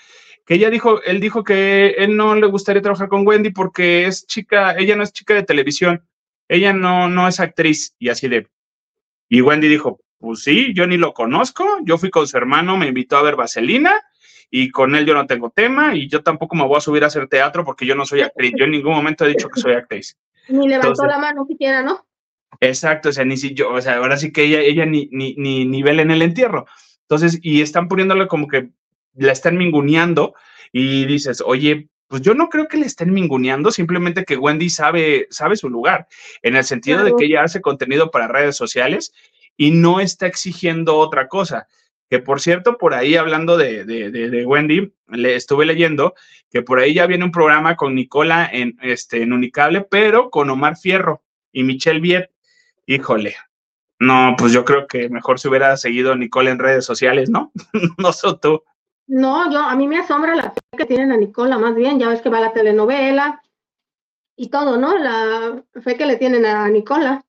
[0.46, 4.26] que ella dijo, él dijo que él no le gustaría trabajar con Wendy porque es
[4.26, 6.06] chica, ella no es chica de televisión,
[6.48, 8.48] ella no, no es actriz, y así de,
[9.30, 12.88] y Wendy dijo, pues sí, yo ni lo conozco, yo fui con su hermano, me
[12.88, 14.02] invitó a ver Vaselina,
[14.50, 17.08] y con él yo no tengo tema, y yo tampoco me voy a subir a
[17.08, 19.74] hacer teatro porque yo no soy actriz, yo en ningún momento he dicho que soy
[19.74, 20.17] actriz.
[20.50, 22.06] Ni levantó Entonces- la mano siquiera, ¿no?
[22.60, 25.36] Exacto, o sea, ni si yo, o sea, ahora sí que ella, ella ni, ni,
[25.36, 26.66] ni, ni vela en el entierro.
[27.02, 28.70] Entonces, y están poniéndole como que
[29.16, 30.34] la están minguneando
[30.72, 35.28] y dices, oye, pues yo no creo que le estén minguneando, simplemente que Wendy sabe,
[35.30, 36.08] sabe su lugar,
[36.42, 39.13] en el sentido de que ella hace contenido para redes sociales
[39.58, 41.68] y no está exigiendo otra cosa.
[42.10, 46.13] Que por cierto, por ahí hablando de, de, de, de Wendy, le estuve leyendo
[46.52, 50.50] que por ahí ya viene un programa con Nicola en, este, en Unicable, pero con
[50.52, 52.30] Omar Fierro y Michelle Viet.
[52.86, 53.36] Híjole.
[54.00, 57.52] No, pues yo creo que mejor se hubiera seguido Nicole en redes sociales, ¿no?
[57.98, 58.62] no sé tú.
[59.08, 62.10] No, yo, a mí me asombra la fe que tienen a Nicola, más bien, ya
[62.10, 63.41] ves que va a la telenovela
[64.36, 64.98] y todo, ¿no?
[64.98, 67.24] La fe que le tienen a Nicola.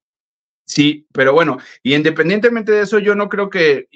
[0.66, 3.88] Sí, pero bueno, y independientemente de eso, yo no creo que,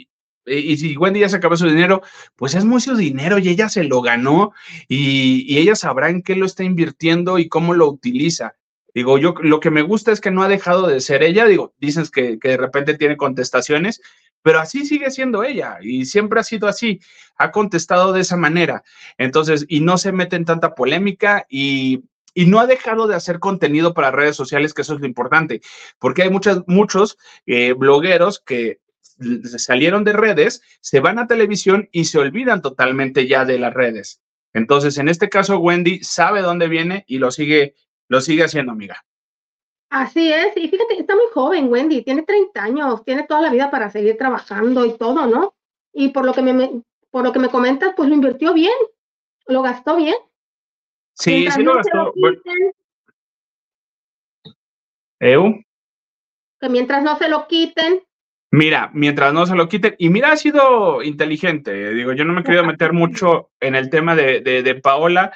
[0.45, 2.03] y, si Wendy ya se acabó su dinero,
[2.37, 4.53] pues es su dinero y ella se lo ganó
[4.87, 8.58] y, y ella sabrá en qué lo está invirtiendo y cómo lo utiliza.
[8.99, 11.73] Digo, yo lo que me gusta es que no ha dejado de ser ella, digo,
[11.79, 14.01] dices que, de repente tiene contestaciones,
[14.43, 16.99] pero así sigue siendo ella y siempre ha sido así,
[17.37, 18.83] ha contestado de esa manera.
[19.17, 23.39] Entonces, y no se mete en tanta polémica y, y no ha dejado de hacer
[23.39, 25.61] contenido para redes sociales, que eso es lo importante,
[26.01, 28.81] porque hay muchas, muchos eh, blogueros que
[29.59, 34.21] salieron de redes, se van a televisión y se olvidan totalmente ya de las redes.
[34.53, 37.77] Entonces, en este caso, Wendy sabe dónde viene y lo sigue,
[38.09, 39.05] lo sigue haciendo, amiga.
[39.91, 43.71] Así es, y fíjate, está muy joven Wendy, tiene 30 años, tiene toda la vida
[43.71, 45.55] para seguir trabajando y todo, ¿no?
[45.95, 48.75] Y por lo que me, por lo que me comentas, pues lo invirtió bien,
[49.47, 50.17] lo gastó bien.
[51.15, 52.13] Sí, Mientras sí lo no gastó.
[55.21, 55.65] ¿Eu?
[56.61, 58.03] Que mientras no se lo quiten.
[58.51, 61.93] Mira, mientras no se lo quiten, y mira, ha sido inteligente.
[61.93, 65.33] Digo, yo no me he querido meter mucho en el tema de, de, de Paola,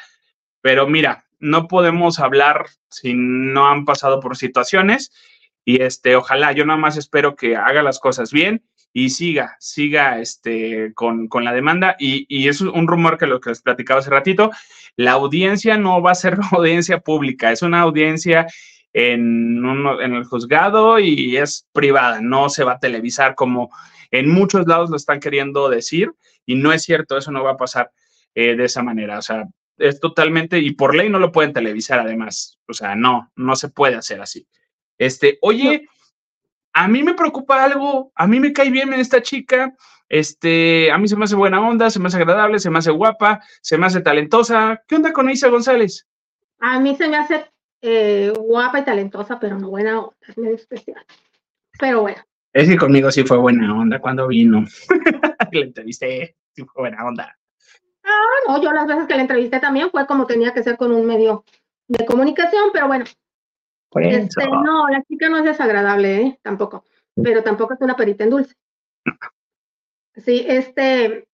[0.60, 5.12] pero mira, no podemos hablar si no han pasado por situaciones
[5.64, 10.20] y este, ojalá, yo nada más espero que haga las cosas bien y siga, siga
[10.20, 11.96] este, con, con la demanda.
[11.98, 14.50] Y, y, es un rumor que lo que les platicaba hace ratito,
[14.96, 18.46] la audiencia no va a ser audiencia pública, es una audiencia
[18.92, 23.70] en, en el juzgado y es privada, no se va a televisar como
[24.10, 26.12] en muchos lados lo están queriendo decir
[26.44, 27.90] y no es cierto, eso no va a pasar
[28.34, 29.18] eh, de esa manera.
[29.18, 29.46] O sea,
[29.78, 33.68] es totalmente, y por ley no lo pueden televisar además, o sea, no, no se
[33.68, 34.46] puede hacer así.
[34.98, 35.88] Este, oye,
[36.72, 39.74] a mí me preocupa algo, a mí me cae bien esta chica,
[40.08, 42.90] este, a mí se me hace buena onda, se me hace agradable, se me hace
[42.90, 44.82] guapa, se me hace talentosa.
[44.86, 46.06] ¿Qué onda con Isa González?
[46.58, 47.46] A mí se me hace
[47.80, 51.04] eh, guapa y talentosa, pero no buena onda, es medio especial.
[51.78, 52.22] Pero bueno.
[52.52, 54.64] Es que conmigo sí fue buena onda cuando vino.
[55.52, 57.36] Le entrevisté, sí fue buena onda.
[58.48, 61.04] No, yo las veces que la entrevisté también fue como tenía que ser con un
[61.04, 61.44] medio
[61.88, 63.04] de comunicación, pero bueno,
[63.94, 66.38] este, no, la chica no es desagradable, ¿eh?
[66.42, 68.54] tampoco, pero tampoco es una perita en dulce.
[70.16, 71.26] Sí, este,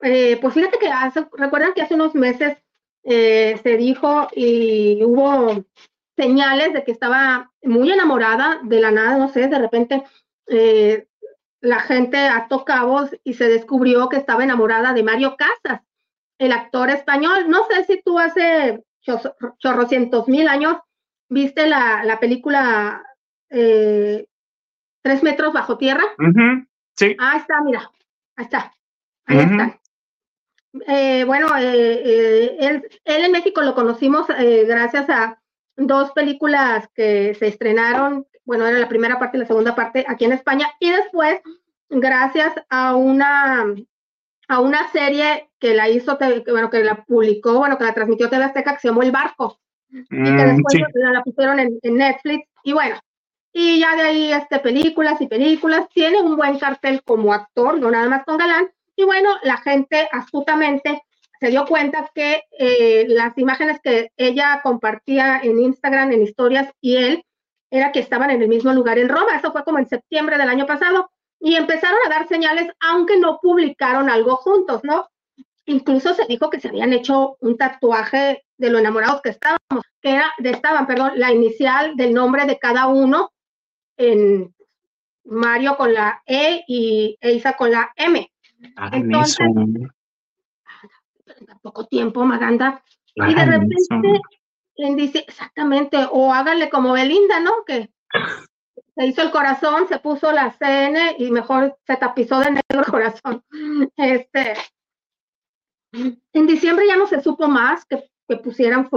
[0.00, 2.56] eh, pues fíjate que hace, recuerdan que hace unos meses
[3.02, 5.64] eh, se dijo y hubo
[6.16, 10.02] señales de que estaba muy enamorada de la nada, no sé, de repente
[10.48, 11.06] eh,
[11.60, 15.82] la gente ató cabos y se descubrió que estaba enamorada de Mario Casas,
[16.38, 17.48] el actor español.
[17.48, 18.84] No sé si tú hace
[19.58, 20.76] chorrocientos mil años
[21.28, 23.02] ¿Viste la, la película
[23.50, 24.26] eh,
[25.02, 26.02] Tres metros bajo tierra?
[26.96, 27.16] Sí.
[27.20, 27.90] Ah, está, mira.
[28.36, 28.72] Ahí está.
[29.26, 29.80] Ahí está.
[30.88, 35.40] Eh, bueno, eh, él, él, en México lo conocimos gracias a
[35.76, 40.24] dos películas que se estrenaron, bueno, era la primera parte y la segunda parte aquí
[40.24, 41.40] en España, y después,
[41.90, 43.66] gracias a una,
[44.48, 48.44] a una serie que la hizo, bueno, que la publicó, bueno, que la transmitió TV
[48.44, 49.58] Azteca, que se llamó El Barco.
[49.90, 50.82] Y que mm, después sí.
[50.94, 52.48] la pusieron en, en, Netflix.
[52.64, 52.96] Y bueno,
[53.52, 57.90] y ya de ahí este, películas y películas, tiene un buen cartel como actor, no
[57.90, 61.02] nada más con galán, y bueno, la gente astutamente
[61.40, 66.96] se dio cuenta que eh, las imágenes que ella compartía en Instagram, en historias, y
[66.96, 67.24] él,
[67.70, 70.48] era que estaban en el mismo lugar en Roma, eso fue como en septiembre del
[70.48, 75.08] año pasado, y empezaron a dar señales, aunque no publicaron algo juntos, ¿no?
[75.66, 80.14] Incluso se dijo que se habían hecho un tatuaje de lo enamorados que estábamos, que
[80.14, 83.32] era, de, estaban, perdón, la inicial del nombre de cada uno
[83.96, 84.54] en
[85.24, 88.30] Mario con la E y Eisa con la M.
[88.92, 89.90] Entonces, en
[91.60, 92.82] poco tiempo, Maganda.
[93.14, 94.20] y de repente
[94.76, 97.64] exactamente, o háganle como Belinda, ¿no?
[97.66, 97.90] Que
[98.94, 102.86] se hizo el corazón, se puso la CN y mejor se tapizó de negro el
[102.86, 103.44] corazón.
[103.96, 104.54] Este,
[105.92, 108.88] en diciembre ya no se supo más que, que pusieran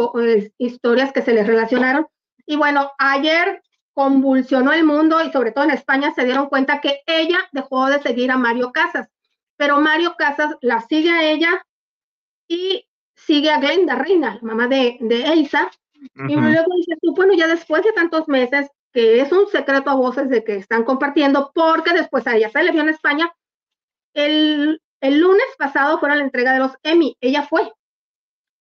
[0.57, 2.07] historias que se les relacionaron.
[2.45, 3.61] Y bueno, ayer
[3.93, 8.01] convulsionó el mundo y sobre todo en España se dieron cuenta que ella dejó de
[8.01, 9.09] seguir a Mario Casas,
[9.57, 11.65] pero Mario Casas la sigue a ella
[12.47, 12.88] y
[13.25, 15.69] sigue a Glenda Reina, mamá de, de Elsa.
[16.27, 19.95] Y luego dice tú, bueno, ya después de tantos meses, que es un secreto a
[19.95, 23.31] voces de que están compartiendo, porque después a ella se le vio en España,
[24.13, 27.15] el, el lunes pasado fue la entrega de los Emmy.
[27.21, 27.71] Ella fue.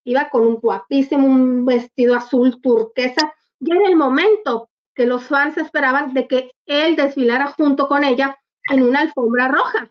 [0.05, 3.33] Iba con un guapísimo, un vestido azul turquesa.
[3.61, 8.39] Y era el momento que los fans esperaban de que él desfilara junto con ella
[8.71, 9.89] en una alfombra roja.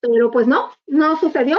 [0.00, 1.58] Pero pues no, no sucedió.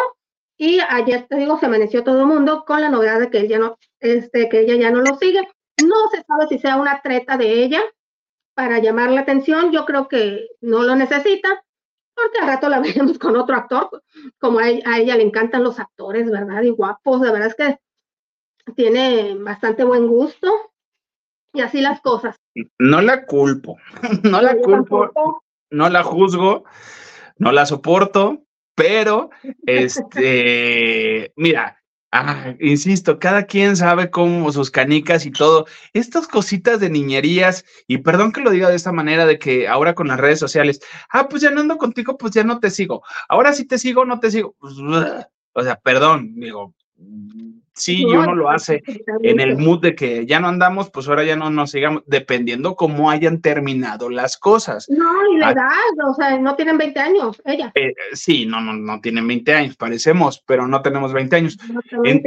[0.57, 3.59] Y ayer te digo, se amaneció todo el mundo con la novedad de que ella
[3.59, 5.41] no, este, que ella ya no lo sigue.
[5.83, 7.81] No se sabe si sea una treta de ella
[8.53, 9.71] para llamar la atención.
[9.71, 11.65] Yo creo que no lo necesita
[12.15, 14.03] porque al rato la veremos con otro actor,
[14.39, 16.63] como a ella, le encantan los actores, ¿verdad?
[16.63, 17.79] Y guapos, la verdad es que
[18.75, 20.51] tiene bastante buen gusto
[21.53, 22.35] y así las cosas.
[22.79, 23.77] No la culpo,
[24.23, 25.11] no la culpo,
[25.69, 26.63] no la juzgo,
[27.37, 28.44] no la soporto,
[28.75, 29.29] pero
[29.65, 31.77] este, mira,
[32.17, 35.65] Ah, insisto, cada quien sabe cómo sus canicas y todo.
[35.91, 39.95] Estas cositas de niñerías, y perdón que lo diga de esta manera, de que ahora
[39.95, 43.03] con las redes sociales, ah, pues ya no ando contigo, pues ya no te sigo.
[43.27, 44.55] Ahora sí te sigo, no te sigo.
[44.59, 46.73] Pues, o sea, perdón, digo,
[47.75, 48.81] sí, no, uno lo hace
[49.21, 52.75] en el mood de que ya no andamos, pues ahora ya no nos sigamos, dependiendo
[52.75, 54.89] cómo hayan terminado las cosas.
[54.89, 57.71] No, y la ah, edad, o sea, no tienen 20 años, ella.
[57.75, 61.57] Eh, sí, no, no, no tienen 20 años, parecemos, pero no tenemos 20 años.
[62.03, 62.23] En,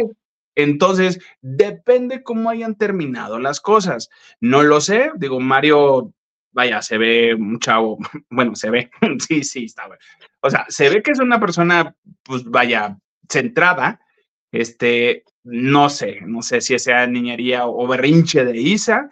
[0.55, 4.11] Entonces, depende cómo hayan terminado las cosas.
[4.41, 6.13] No lo sé, digo, Mario,
[6.53, 7.99] vaya, se ve un chavo,
[8.31, 8.91] bueno, se ve,
[9.27, 10.01] sí, sí, está bueno.
[10.41, 14.01] O sea, se ve que es una persona, pues vaya, centrada,
[14.53, 19.11] este, no sé, no sé si sea niñería o berrinche de Isa,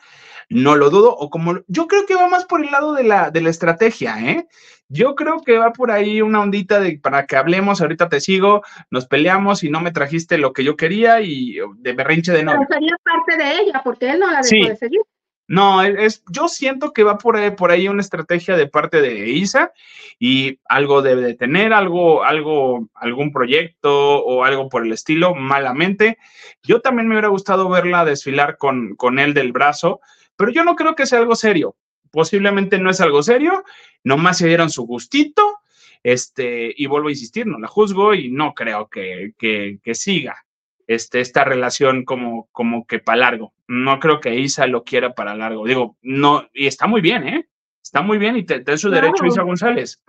[0.49, 3.31] no lo dudo, o como yo creo que va más por el lado de la,
[3.31, 4.47] de la estrategia, ¿eh?
[4.89, 8.63] Yo creo que va por ahí una ondita de para que hablemos, ahorita te sigo,
[8.89, 12.53] nos peleamos y no me trajiste lo que yo quería y de berrinche de no.
[12.53, 15.01] Pero sería parte de ella, porque él no la dejó de seguir.
[15.49, 19.29] No, es, yo siento que va por ahí, por ahí una estrategia de parte de
[19.31, 19.73] Isa
[20.19, 26.19] y algo debe de tener, algo, algo, algún proyecto o algo por el estilo, malamente.
[26.65, 30.01] Yo también me hubiera gustado verla desfilar con, con él del brazo,
[30.35, 31.77] pero yo no creo que sea algo serio.
[32.11, 33.65] Posiblemente no es algo serio,
[34.03, 35.59] nomás se dieron su gustito,
[36.03, 40.46] este, y vuelvo a insistir, no la juzgo y no creo que, que, siga
[40.87, 43.53] este, esta relación como, como que para largo.
[43.67, 45.67] No creo que Isa lo quiera para largo.
[45.67, 47.49] Digo, no, y está muy bien, ¿eh?
[47.83, 50.03] Está muy bien y te, te su derecho Isa González.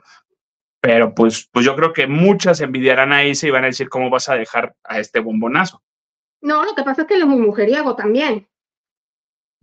[0.80, 4.10] Pero pues, pues yo creo que muchas envidiarán a Isa y van a decir, ¿cómo
[4.10, 5.82] vas a dejar a este bombonazo?
[6.42, 8.48] No, lo que pasa es que él es muy mujeriego también.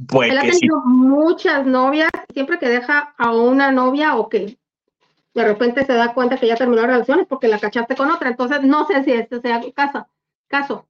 [0.08, 4.58] Pues Él ha tenido muchas novias, siempre que deja a una novia o que
[5.34, 8.10] de repente se da cuenta que ya terminó la relación es porque la cachaste con
[8.10, 8.28] otra.
[8.28, 10.06] Entonces, no sé si este sea caso.
[10.48, 10.88] caso.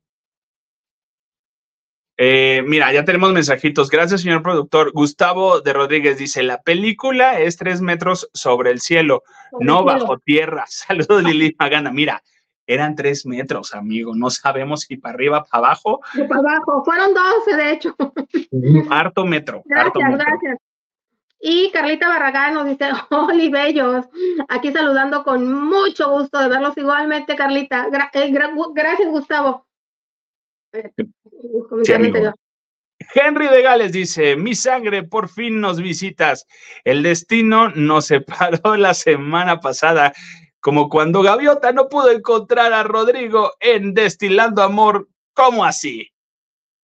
[2.17, 3.91] Eh, mira, ya tenemos mensajitos.
[3.91, 4.93] Gracias, señor productor.
[4.93, 9.25] Gustavo de Rodríguez dice: La película es tres metros sobre el cielo,
[9.61, 10.65] no bajo tierra.
[10.69, 11.91] Saludos, Lili Magana.
[11.91, 12.23] Mira,
[12.67, 14.15] eran tres metros, amigo.
[14.15, 16.01] No sabemos si para arriba, para abajo.
[16.29, 16.85] para abajo.
[16.85, 17.97] Fueron doce, de hecho.
[18.91, 19.63] Harto metro.
[19.65, 20.59] Gracias, gracias.
[21.47, 24.07] Y Carlita Barragán nos dice, Oli bellos,
[24.49, 27.89] aquí saludando con mucho gusto de verlos igualmente, Carlita.
[28.15, 28.33] Eh,
[28.73, 29.64] gracias, Gustavo.
[33.15, 36.47] Henry de Gales dice, mi sangre, por fin nos visitas.
[36.85, 40.13] El destino nos separó la semana pasada
[40.61, 45.09] como cuando Gaviota no pudo encontrar a Rodrigo en Destilando Amor.
[45.35, 46.11] ¿Cómo así?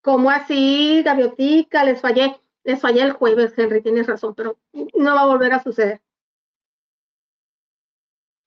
[0.03, 1.85] ¿Cómo así, Gaviotica?
[1.85, 5.63] Les fallé, les fallé el jueves, Henry, tienes razón, pero no va a volver a
[5.63, 6.01] suceder.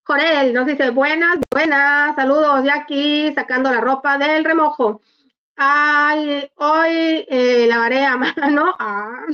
[0.06, 5.02] Jorel nos dice, buenas, buenas, saludos, ya aquí sacando la ropa del remojo.
[5.56, 8.76] Ay, hoy eh, lavaré a mano.
[8.80, 9.26] Ah.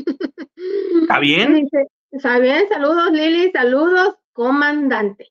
[1.02, 1.68] ¿Está bien?
[2.12, 5.28] Está bien, saludos Lili, saludos, comandante.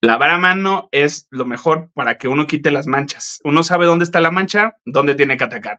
[0.00, 3.40] Lavar a mano es lo mejor para que uno quite las manchas.
[3.44, 5.78] Uno sabe dónde está la mancha, dónde tiene que atacar.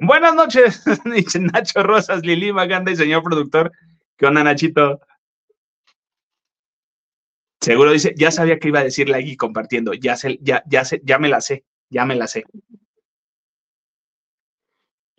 [0.00, 3.72] Buenas noches, dice Nacho Rosas, Lili Maganda y señor productor.
[4.16, 5.00] ¿Qué onda, Nachito?
[7.60, 11.00] Seguro dice, ya sabía que iba a decirle aquí compartiendo, ya sé, ya, ya sé,
[11.04, 12.44] ya me la sé, ya me la sé.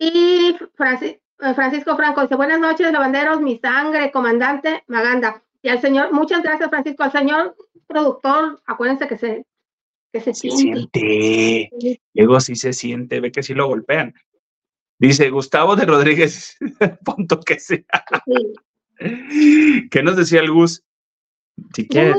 [0.02, 5.42] Y eh, Francisco Franco dice, buenas noches, lavanderos, mi sangre, comandante Maganda.
[5.62, 7.54] Y al señor, muchas gracias, Francisco, al señor
[7.86, 9.46] productor, acuérdense que se,
[10.10, 11.70] que se, siente.
[12.14, 14.14] Luego sí se siente, ve que sí lo golpean.
[14.98, 16.56] Dice Gustavo de Rodríguez,
[17.04, 17.84] punto que sea.
[18.96, 20.82] ¿Qué nos decía el Gus?
[21.74, 22.16] Si quieres.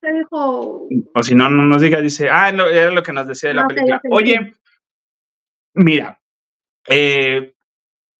[0.00, 3.48] ¿Qué dijo, O si no, no nos diga, dice, ah, era lo que nos decía
[3.48, 4.00] de la película.
[4.10, 4.54] Oye,
[5.74, 6.20] mira,
[6.88, 7.56] eh,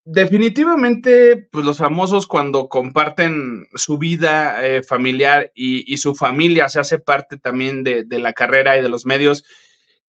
[0.09, 6.97] Definitivamente, pues los famosos cuando comparten su vida eh, familiar y, su familia se hace
[6.97, 9.43] parte también de, la carrera y de los medios,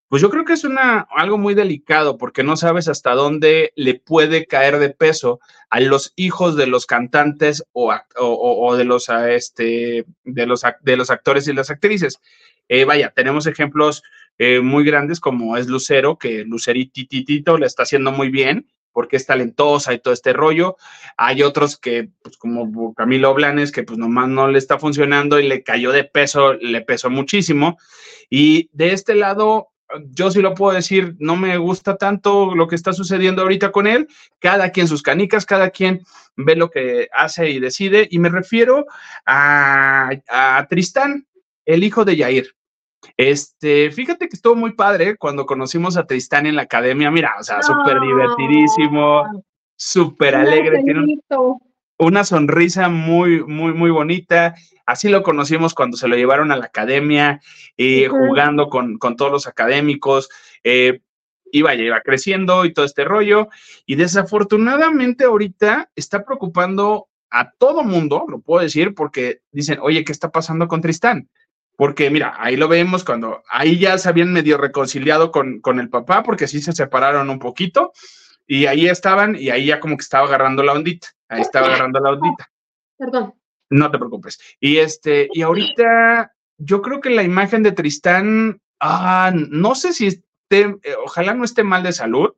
[0.06, 3.96] pues yo creo que es una, algo muy delicado porque no sabes hasta dónde le
[3.96, 7.92] puede caer de peso a los hijos de los cantantes o,
[8.76, 12.20] de, los, este, de, los, de los actores y las actrices.
[12.68, 14.04] Eh, vaya, tenemos ejemplos
[14.38, 18.66] eh, muy grandes como es Lucero, que Lucerititito le está haciendo muy bien
[18.98, 20.76] porque es talentosa y todo este rollo.
[21.16, 25.46] Hay otros que, pues como Camilo Blanes, que pues nomás no le está funcionando y
[25.46, 27.78] le cayó de peso, le pesó muchísimo.
[28.28, 29.68] Y de este lado,
[30.10, 33.86] yo sí lo puedo decir, no me gusta tanto lo que está sucediendo ahorita con
[33.86, 34.08] él.
[34.40, 36.02] Cada quien sus canicas, cada quien
[36.36, 38.08] ve lo que hace y decide.
[38.10, 38.86] Y me refiero
[39.26, 41.26] a, a Tristán,
[41.64, 42.57] el hijo de Yair.
[43.16, 47.10] Este, fíjate que estuvo muy padre cuando conocimos a Tristán en la academia.
[47.10, 49.44] Mira, o sea, súper divertidísimo,
[49.76, 50.82] súper alegre.
[50.82, 51.18] Tiene
[51.98, 54.54] una sonrisa muy, muy, muy bonita.
[54.86, 57.40] Así lo conocimos cuando se lo llevaron a la academia,
[57.76, 60.28] eh, jugando con, con, todos los académicos.
[60.64, 61.00] Eh,
[61.52, 63.48] iba, iba creciendo y todo este rollo.
[63.86, 70.12] Y desafortunadamente ahorita está preocupando a todo mundo, lo puedo decir, porque dicen, oye, ¿qué
[70.12, 71.28] está pasando con Tristán?
[71.78, 75.88] Porque mira, ahí lo vemos cuando ahí ya se habían medio reconciliado con, con el
[75.88, 77.92] papá, porque sí se separaron un poquito,
[78.48, 82.00] y ahí estaban, y ahí ya como que estaba agarrando la ondita, ahí estaba agarrando
[82.00, 82.50] la ondita.
[82.98, 83.32] Perdón.
[83.70, 84.40] No te preocupes.
[84.58, 90.08] Y este, y ahorita yo creo que la imagen de Tristán, ah, no sé si
[90.08, 92.34] esté, eh, ojalá no esté mal de salud,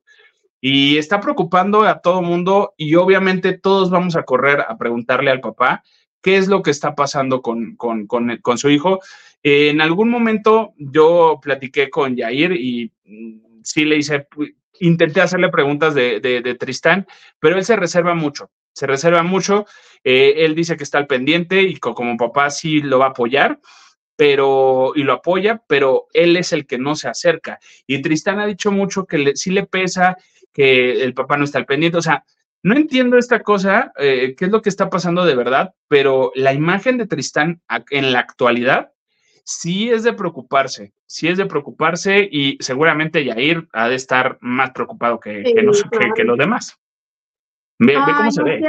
[0.61, 5.41] y está preocupando a todo mundo, y obviamente todos vamos a correr a preguntarle al
[5.41, 5.83] papá
[6.21, 9.01] qué es lo que está pasando con, con, con, con su hijo
[9.43, 14.27] en algún momento yo platiqué con Yair y mm, sí le hice,
[14.81, 17.07] intenté hacerle preguntas de, Tristán,
[17.39, 19.67] pero él se reserva mucho, se reserva mucho.
[20.03, 23.61] Eh, él dice que está al pendiente y como papá sí lo va a apoyar,
[24.17, 27.59] pero y lo apoya, pero él es el que no se acerca.
[27.87, 30.17] Y Tristán ha dicho mucho que sí le pesa
[30.53, 31.99] que el papá no está al pendiente.
[31.99, 32.25] O sea,
[32.63, 36.53] no entiendo esta cosa, eh, qué es lo que está pasando de verdad, pero la
[36.53, 38.93] imagen de Tristán en la actualidad
[39.45, 44.71] sí es de preocuparse, sí es de preocuparse y seguramente Yair ha de estar más
[44.71, 46.79] preocupado que, que, los demás.
[47.79, 48.61] Ve, cómo se ve.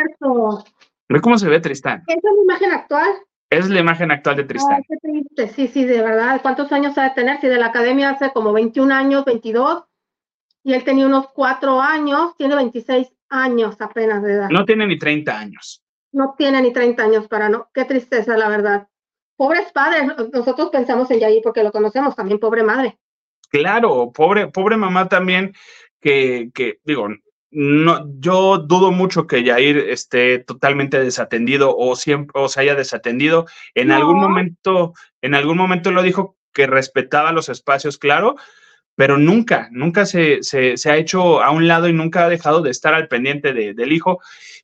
[1.09, 2.03] Ve cómo se ve Tristán.
[2.07, 3.09] ¿Esa es la imagen actual?
[3.49, 4.81] Es la imagen actual de Tristán.
[4.87, 5.47] qué triste.
[5.49, 6.41] Sí, sí, de verdad.
[6.41, 7.41] ¿Cuántos años ha de tener?
[7.41, 9.83] Si de la academia hace como 21 años, 22,
[10.63, 14.49] y él tenía unos 4 años, tiene 26 años apenas de edad.
[14.49, 15.83] No tiene ni 30 años.
[16.13, 17.69] No tiene ni 30 años para no.
[17.73, 18.87] Qué tristeza, la verdad
[19.41, 22.99] pobres padres, nosotros pensamos en Yair porque lo conocemos, también pobre madre.
[23.49, 25.55] Claro, pobre, pobre mamá también,
[25.99, 27.07] que, que digo,
[27.49, 33.47] no, yo dudo mucho que Yair esté totalmente desatendido o siempre o se haya desatendido.
[33.73, 38.35] En algún momento, en algún momento lo dijo que respetaba los espacios, claro,
[38.95, 42.61] pero nunca, nunca se, se, se, ha hecho a un lado y nunca ha dejado
[42.61, 44.19] de estar al pendiente de, del hijo.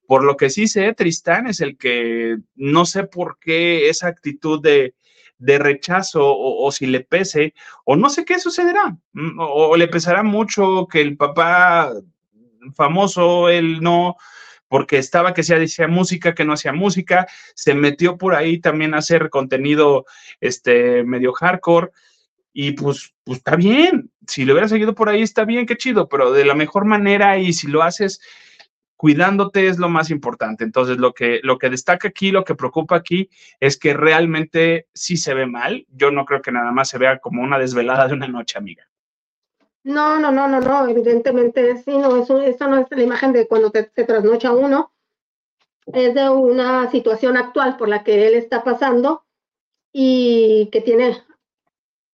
[0.05, 4.61] Por lo que sí sé, Tristán es el que no sé por qué esa actitud
[4.61, 4.93] de,
[5.39, 7.53] de rechazo o, si le pese,
[7.85, 11.93] o no sé qué sucederá, mm, o, le pesará mucho que el papá
[12.75, 14.15] famoso, él no,
[14.67, 18.93] porque estaba que se hacía música, que no hacía música, se metió por ahí también
[18.93, 20.05] a hacer contenido
[20.41, 21.91] este medio hardcore
[22.51, 26.07] y pues, pues está bien, si lo hubiera seguido por ahí está bien, qué chido,
[26.07, 28.21] pero de la mejor manera y si lo haces
[28.97, 30.63] cuidándote es lo más importante.
[30.63, 35.17] Entonces, lo que, lo que destaca aquí, lo que preocupa aquí es que realmente sí
[35.17, 35.85] se ve mal.
[35.89, 38.87] Yo no creo que nada más se vea como una desvelada de una noche, amiga.
[39.83, 43.47] No, no, no, no, no, evidentemente sí, no, eso, esta no es la imagen de
[43.47, 44.91] cuando te, se trasnocha uno,
[45.85, 49.23] es de una situación actual por la que él está pasando
[49.93, 51.15] y que tiene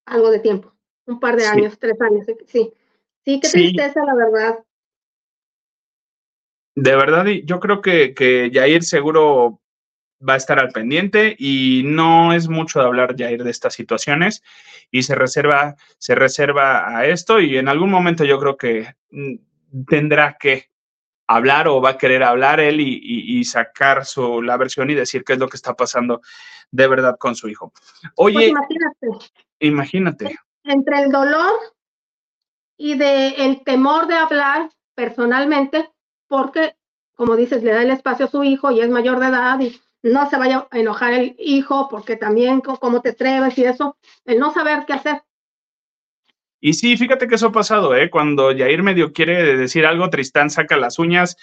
[0.05, 0.72] algo de tiempo,
[1.05, 2.71] un par de años, tres años, sí.
[3.25, 4.59] Sí, qué tristeza, la verdad.
[6.75, 9.61] De verdad, yo creo que, que Jair seguro
[10.27, 14.43] va a estar al pendiente y no es mucho de hablar Jair de estas situaciones
[14.91, 19.35] y se reserva, se reserva a esto y en algún momento yo creo que mm,
[19.87, 20.69] tendrá que
[21.27, 25.33] hablar o va a querer hablar él y, sacar su, la versión y decir qué
[25.33, 26.21] es lo que está pasando
[26.71, 27.73] de verdad con su hijo.
[28.15, 29.07] Oye, pues imagínate.
[29.59, 30.39] Imagínate.
[30.63, 31.53] Entre el dolor
[32.77, 35.89] y de el temor de hablar personalmente,
[36.27, 36.75] porque,
[37.15, 39.79] como dices, le da el espacio a su hijo y es mayor de edad y
[40.03, 44.39] no se vaya a enojar el hijo porque también cómo te atreves y eso, el
[44.39, 45.23] no saber qué hacer.
[46.59, 48.09] Y sí, fíjate que eso ha pasado, ¿eh?
[48.09, 51.35] Cuando Jair medio quiere decir algo, Tristán saca las uñas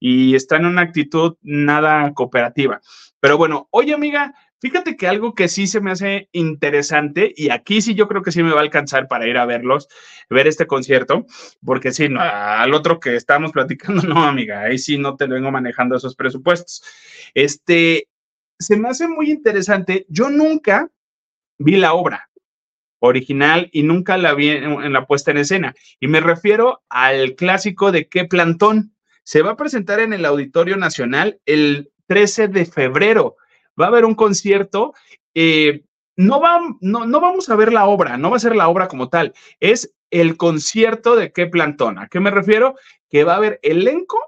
[0.00, 2.80] y está en una actitud nada cooperativa.
[3.20, 4.34] Pero bueno, oye amiga,
[4.64, 8.32] Fíjate que algo que sí se me hace interesante, y aquí sí yo creo que
[8.32, 9.88] sí me va a alcanzar para ir a verlos,
[10.30, 11.26] ver este concierto,
[11.62, 15.50] porque sí, no, al otro que estamos platicando, no, amiga, ahí sí no te vengo
[15.50, 16.82] manejando esos presupuestos.
[17.34, 18.08] Este,
[18.58, 20.06] se me hace muy interesante.
[20.08, 20.88] Yo nunca
[21.58, 22.30] vi la obra
[23.00, 25.74] original y nunca la vi en, en la puesta en escena.
[26.00, 28.94] Y me refiero al clásico de qué plantón.
[29.24, 33.36] Se va a presentar en el Auditorio Nacional el 13 de febrero
[33.80, 34.94] va a haber un concierto.
[35.34, 35.84] Eh,
[36.16, 38.88] no, va, no, no vamos a ver la obra, no va a ser la obra
[38.88, 41.98] como tal, es el concierto de qué plantón.
[41.98, 42.76] ¿A qué me refiero?
[43.10, 44.18] Que va a haber elenco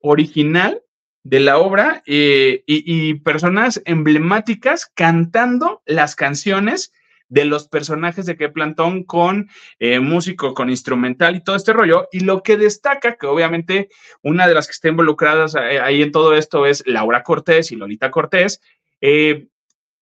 [0.00, 0.82] original
[1.22, 6.92] de la obra eh, y, personas emblemáticas cantando las canciones
[7.28, 9.48] de los personajes de qué plantón con
[9.78, 12.08] eh, músico, con instrumental y todo este rollo.
[12.10, 13.88] Y lo que destaca, que obviamente
[14.22, 18.10] una de las que está involucradas ahí en todo esto es Laura Cortés y Lolita
[18.10, 18.60] Cortés,
[19.00, 19.48] eh,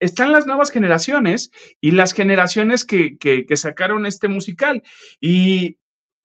[0.01, 4.83] están las nuevas generaciones y las generaciones que, que, sacaron este musical.
[5.21, 5.79] Y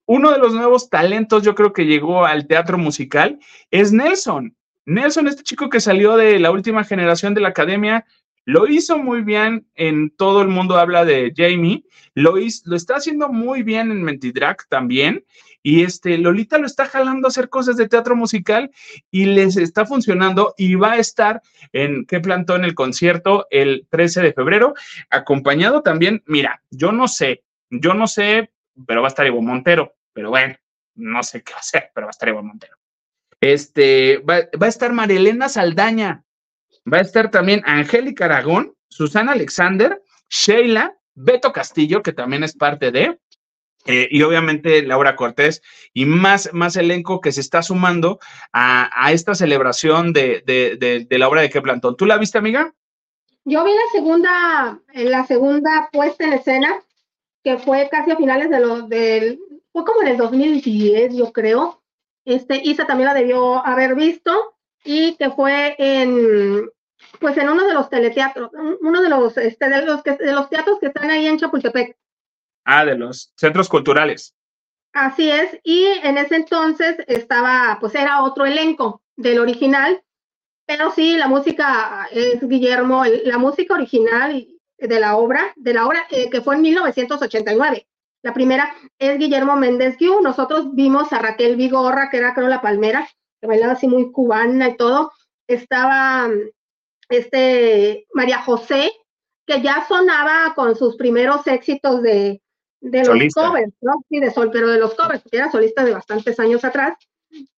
[0.05, 3.39] uno de los nuevos talentos, yo creo que llegó al teatro musical,
[3.71, 4.55] es Nelson.
[4.85, 8.05] Nelson, este chico que salió de la última generación de la academia,
[8.45, 13.29] Lo hizo muy bien en Todo el mundo habla de Jamie, lo, lo está haciendo
[13.29, 15.23] muy bien en Mentidrag también.
[15.63, 18.69] Y este, Lolita lo está jalando a hacer cosas de teatro musical
[19.09, 21.41] y les está funcionando y va a estar
[21.71, 24.73] en qué plantó en el concierto el 13 de febrero,
[25.09, 28.51] acompañado también, mira, yo no sé, yo no sé,
[28.85, 30.55] pero va a estar Evo Montero, pero bueno,
[30.95, 32.75] no sé qué hacer, pero va a estar Evo Montero.
[33.39, 36.25] Este, va, va a estar Marilena Saldaña,
[36.91, 42.91] va a estar también Angélica Aragón, Susana Alexander, Sheila, Beto Castillo, que también es parte
[42.91, 43.19] de,
[43.85, 45.61] eh, y obviamente Laura Cortés
[45.93, 48.19] y más, más elenco que se está sumando
[48.51, 51.97] a, esta celebración de, de, la obra de plantón.
[51.97, 52.73] ¿Tú la viste, amiga?
[53.45, 56.81] Yo vi la segunda, la segunda puesta en escena,
[57.43, 59.39] que fue casi a finales de los del,
[59.73, 61.81] fue como en el 2010, yo creo.
[62.25, 64.53] Este, Isa también la debió haber visto,
[64.83, 66.69] y que fue en,
[67.19, 70.79] pues en uno de los teleteatros, uno de los, este, de los, de los teatros
[70.79, 71.97] que están ahí en Chapultepec.
[72.65, 74.35] Ah, de los centros culturales.
[74.93, 80.03] Así es, y en ese entonces estaba, pues era otro elenco del original,
[80.65, 84.47] pero sí, la música es Guillermo, la música original
[84.77, 87.87] de la obra, de la obra eh, que fue en 1989.
[88.21, 90.21] La primera es Guillermo Méndez Guiú.
[90.21, 93.07] Nosotros vimos a Raquel Vigorra, que era creo la palmera,
[93.41, 95.11] que bailaba así muy cubana y todo.
[95.47, 96.29] Estaba
[97.09, 98.91] este María José,
[99.45, 102.41] que ya sonaba con sus primeros éxitos de,
[102.83, 104.03] de los covers, ¿no?
[104.09, 106.97] Sí, de sol, pero de los covers, porque era solista de bastantes años atrás.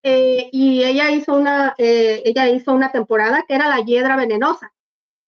[0.03, 4.71] Eh, y ella hizo una, eh, ella hizo una temporada que era La Hiedra Venenosa,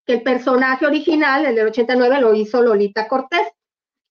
[0.06, 3.48] que el personaje original, el del 89, lo hizo Lolita Cortés.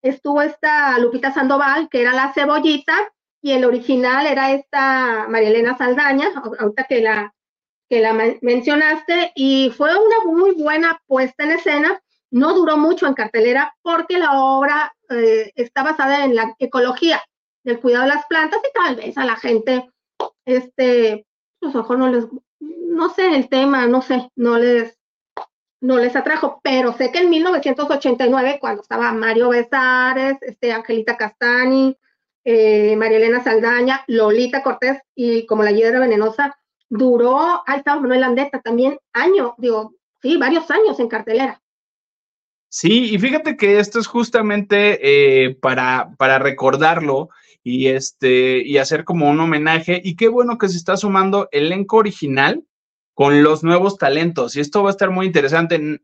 [0.03, 2.95] Estuvo esta Lupita Sandoval, que era la cebollita,
[3.41, 7.33] y el original era esta María Elena Saldaña, ahorita que la,
[7.89, 8.13] que la
[8.43, 12.03] mencionaste, y fue una muy buena puesta en escena.
[12.37, 17.23] No duró mucho en cartelera porque la obra eh, está basada en la ecología,
[17.65, 19.89] del cuidado de las plantas y tal vez a la gente,
[20.45, 21.27] este,
[21.63, 22.27] ojos no les,
[22.61, 24.99] no sé el tema, no sé, no les,
[25.81, 31.97] no les atrajo, pero sé que en 1989, cuando estaba Mario Besares, este, Angelita Castani,
[32.45, 36.59] eh, María Elena Saldaña, Lolita Cortés y como la hiedra venenosa,
[36.91, 41.63] duró, ahí estaba Manuel Landeta también, año, digo, sí, varios años en cartelera.
[42.79, 47.31] Sí, y fíjate que esto es justamente eh, para, para recordarlo
[47.65, 50.03] y, este, y hacer como un homenaje.
[50.05, 52.65] Y qué bueno que se está sumando el elenco original
[53.15, 54.57] con los nuevos talentos.
[54.57, 56.03] Y esto va a estar muy interesante.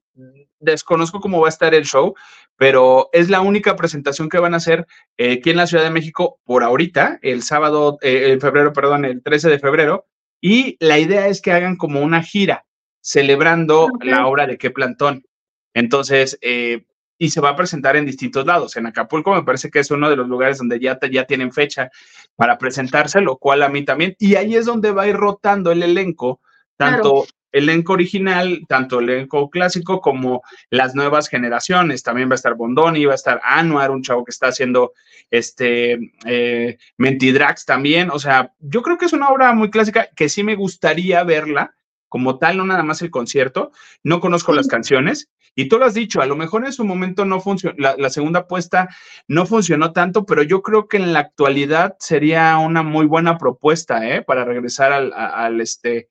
[0.61, 2.15] Desconozco cómo va a estar el show,
[2.57, 4.87] pero es la única presentación que van a hacer
[5.19, 9.05] eh, aquí en la Ciudad de México por ahorita, el sábado, eh, en febrero, perdón,
[9.05, 10.07] el 13 de febrero.
[10.41, 12.65] Y la idea es que hagan como una gira
[13.03, 15.27] celebrando la obra de qué plantón.
[15.75, 16.85] Entonces, eh,
[17.23, 18.77] y se va a presentar en distintos lados.
[18.77, 21.89] En Acapulco me parece que es uno de los lugares donde ya, ya tienen fecha
[22.35, 24.17] para presentarse, lo cual a mí también.
[24.19, 26.41] Y ahí es donde va a ir rotando el elenco,
[26.77, 32.03] tanto el elenco original, tanto el elenco clásico como las nuevas generaciones.
[32.03, 34.93] También va a estar Bondoni, va a estar Anuar, un chavo que está haciendo
[35.31, 38.11] este eh, Mentidrax también.
[38.11, 41.73] O sea, yo creo que es una obra muy clásica que sí me gustaría verla
[42.13, 43.73] como tal, no nada más el concierto.
[44.05, 47.25] No conozco las canciones y tú lo has dicho, a lo mejor en su momento
[47.25, 48.91] no funcionó, la, segunda apuesta
[49.29, 54.07] no funcionó tanto, pero yo creo que en la actualidad sería una muy buena propuesta,
[54.07, 54.21] ¿eh?
[54.21, 56.11] Para regresar al, este,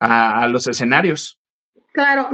[0.00, 1.38] a, los escenarios.
[1.92, 2.30] Claro,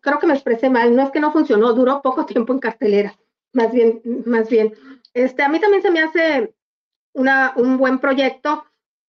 [0.00, 3.14] creo que me expresé mal, no es que no funcionó, duró poco tiempo en cartelera,
[3.52, 4.72] más bien, más bien.
[5.12, 6.54] Este, a mí también se me hace
[7.12, 8.64] una, un buen proyecto.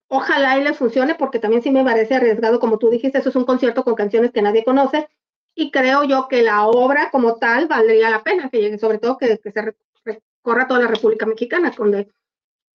[0.08, 3.36] Ojalá y les funcione, porque también sí me parece arriesgado, como tú dijiste, eso es
[3.36, 5.08] un concierto con canciones que nadie conoce,
[5.54, 9.16] y creo yo que la obra como tal valdría la pena que llegue, sobre todo
[9.16, 12.08] que, se recorra toda la República Mexicana, donde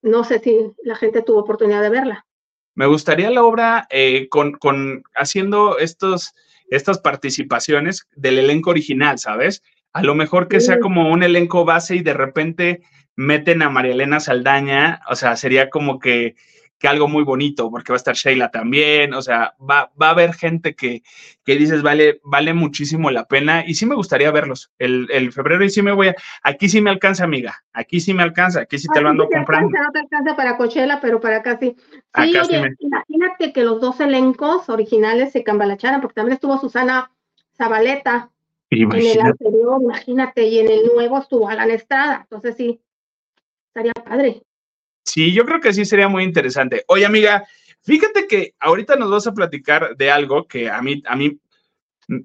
[0.02, 2.26] no sé si la gente tuvo oportunidad de verla.
[2.74, 6.34] Me gustaría la obra eh, con, con, haciendo estos,
[6.70, 9.62] estas participaciones del elenco original, ¿sabes?
[9.94, 12.82] A lo mejor que sea como un elenco base y de repente
[13.16, 16.36] meten a María Elena Saldaña, o sea, sería como que
[16.82, 20.10] que algo muy bonito, porque va a estar Sheila también, o sea, va, va a
[20.10, 21.04] haber gente que,
[21.46, 25.64] que dices, vale, vale muchísimo la pena y sí me gustaría verlos el, el, febrero
[25.64, 28.80] y sí me voy a, aquí sí me alcanza, amiga, aquí sí me alcanza, aquí
[28.80, 29.70] sí te lo ando comprando.
[29.70, 31.76] no te alcanza para Coachella, pero para acá sí.
[32.16, 32.34] Sí,
[32.80, 37.12] imagínate que los dos elencos originales se cambalacharan, porque también estuvo Susana
[37.56, 38.32] Zabaleta
[38.72, 42.82] en el anterior, imagínate, y en el nuevo estuvo Alan Estrada, entonces sí,
[43.68, 44.42] estaría padre.
[45.04, 46.84] Sí, yo creo que sí sería muy interesante.
[46.88, 47.46] Oye, amiga,
[47.82, 51.40] fíjate que ahorita nos vas a platicar de algo que a mí, a mí,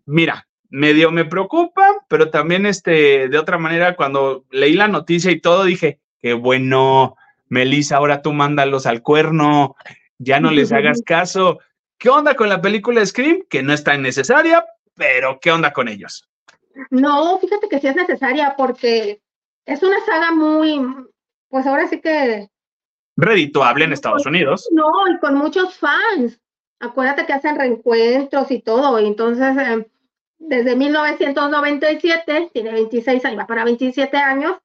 [0.04, 5.40] mira, medio me preocupa, pero también este, de otra manera, cuando leí la noticia y
[5.40, 7.16] todo, dije, qué bueno,
[7.48, 9.76] Melissa, ahora tú mándalos al cuerno,
[10.18, 11.60] ya no les hagas caso.
[11.98, 13.44] ¿Qué onda con la película Scream?
[13.48, 14.64] Que no es tan necesaria,
[14.94, 16.28] pero ¿qué onda con ellos?
[16.90, 19.22] No, fíjate que sí es necesaria porque
[19.64, 20.80] es una saga muy,
[21.48, 22.48] pues ahora sí que...
[23.16, 24.68] Redituable en Estados Unidos.
[24.72, 26.38] No, y con muchos fans.
[26.80, 29.00] Acuérdate que hacen reencuentros y todo.
[29.00, 29.84] Y entonces, em,
[30.38, 34.56] desde 1997, tiene 26 años, va para 27 años.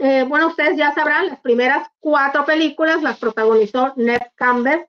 [0.00, 4.80] Eh, bueno, ustedes ya sabrán, las primeras cuatro películas las protagonizó Ned Campbell,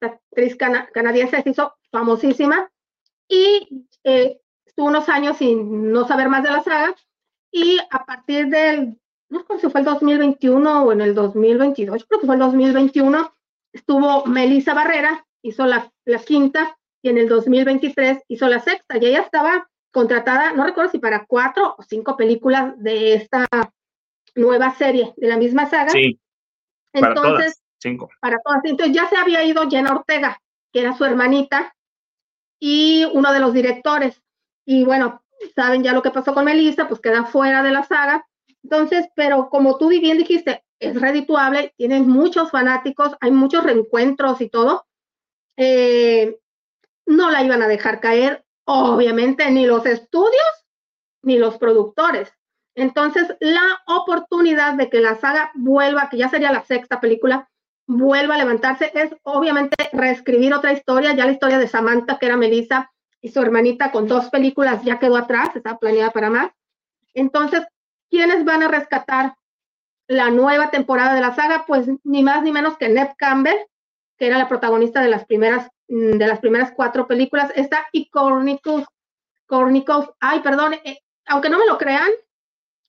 [0.00, 2.68] la actriz canadiense, se hizo famosísima.
[3.28, 6.94] Y eh, estuvo unos años sin no saber más de la saga.
[7.52, 8.98] Y a partir del,
[9.28, 13.32] no sé si fue el 2021 o en el 2022, creo que fue el 2021,
[13.72, 18.98] estuvo Melissa Barrera, hizo la, la quinta, y en el 2023 hizo la sexta.
[18.98, 23.46] Y ella estaba contratada, no recuerdo si para cuatro o cinco películas de esta
[24.34, 25.90] nueva serie, de la misma saga.
[25.90, 26.20] Sí.
[26.92, 28.10] Para Entonces, cinco.
[28.20, 28.60] Para todas.
[28.64, 30.40] Entonces ya se había ido Jenna Ortega,
[30.72, 31.74] que era su hermanita,
[32.58, 34.20] y uno de los directores.
[34.64, 35.22] Y bueno,
[35.54, 38.26] saben ya lo que pasó con Melissa, pues queda fuera de la saga.
[38.66, 44.48] Entonces, pero como tú bien dijiste, es redituable, tiene muchos fanáticos, hay muchos reencuentros y
[44.48, 44.86] todo.
[45.56, 46.36] Eh,
[47.06, 50.66] no la iban a dejar caer, obviamente, ni los estudios
[51.22, 52.32] ni los productores.
[52.74, 57.48] Entonces, la oportunidad de que la saga vuelva, que ya sería la sexta película,
[57.86, 62.36] vuelva a levantarse, es obviamente reescribir otra historia, ya la historia de Samantha, que era
[62.36, 62.90] Melissa,
[63.20, 66.50] y su hermanita con dos películas ya quedó atrás, está planeada para más.
[67.14, 67.64] Entonces,
[68.10, 69.36] ¿quiénes van a rescatar
[70.08, 71.64] la nueva temporada de la saga?
[71.66, 73.58] Pues ni más ni menos que Ned Campbell,
[74.18, 78.08] que era la protagonista de las primeras, mm, de las primeras cuatro películas, esta y
[78.10, 78.84] Cornicus,
[79.46, 82.08] Cornicus, ay, perdón, eh, aunque no me lo crean,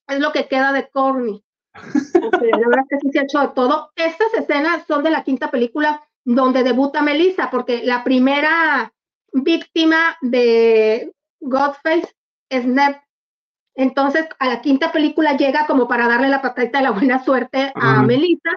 [0.08, 1.44] es lo que queda de Corny.
[2.14, 3.92] la verdad es que sí se ha hecho de todo.
[3.96, 8.94] Estas escenas son de la quinta película donde debuta Melissa, porque la primera
[9.32, 12.14] víctima de Godface
[12.50, 12.96] es Ned.
[13.78, 17.72] Entonces, a la quinta película llega como para darle la patadita de la buena suerte
[17.76, 18.50] a Melissa,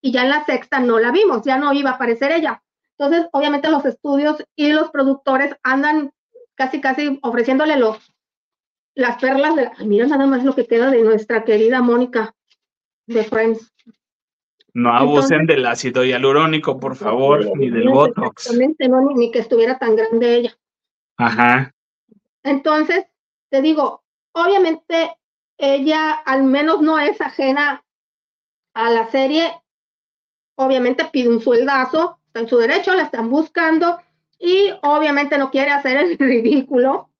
[0.00, 2.62] y ya en la sexta no la vimos, ya no iba a aparecer ella.
[2.98, 6.12] Entonces, obviamente los estudios y los productores andan
[6.54, 7.98] casi, casi ofreciéndole los,
[8.94, 9.70] las perlas de...
[9.78, 12.34] Ay, mira nada más lo que queda de nuestra querida Mónica
[13.06, 13.72] de Friends.
[14.72, 18.46] No abusen del ácido hialurónico, por favor, ni del Botox.
[18.46, 20.58] Exactamente, no, ni, que estuviera tan grande ella.
[21.18, 21.72] Ajá.
[22.42, 23.04] Entonces,
[23.50, 24.03] te digo,
[24.34, 25.16] obviamente
[25.56, 27.84] ella al menos no es ajena
[28.74, 29.52] a la serie.
[30.56, 33.98] Obviamente pide un sueldazo, está en su derecho, la están buscando
[34.38, 37.10] y obviamente no quiere hacer el ridículo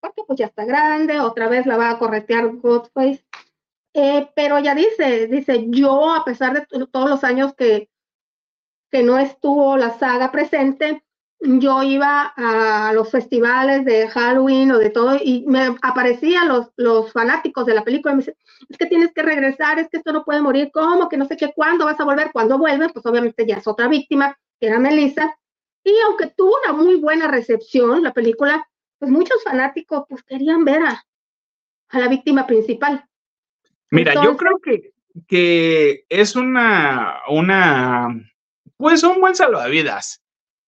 [0.00, 3.24] porque pues ya está grande, otra vez la va a corretear Godface
[3.98, 7.88] eh, pero ya dice, dice, yo a pesar de todos los años que,
[8.90, 11.02] que no estuvo la saga presente,
[11.40, 17.12] yo iba a los festivales de Halloween o de todo y me aparecían los, los
[17.12, 18.36] fanáticos de la película y me dicen,
[18.68, 21.08] es que tienes que regresar, es que esto no puede morir, ¿cómo?
[21.08, 22.30] Que no sé qué, ¿cuándo vas a volver?
[22.32, 25.36] Cuando vuelve, pues obviamente ya es otra víctima, que era Melissa.
[25.84, 28.66] Y aunque tuvo una muy buena recepción la película,
[28.98, 31.04] pues muchos fanáticos pues querían ver a,
[31.90, 33.04] a la víctima principal.
[33.90, 34.94] Mira, yo creo que,
[35.28, 38.08] que es una, una,
[38.76, 40.22] pues un buen salvavidas,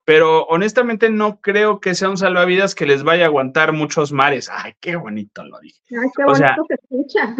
[0.08, 4.48] pero honestamente no creo que sea un salvavidas que les vaya a aguantar muchos mares.
[4.50, 5.82] Ay, qué bonito lo dije.
[5.90, 7.36] Ay, qué bonito se escucha.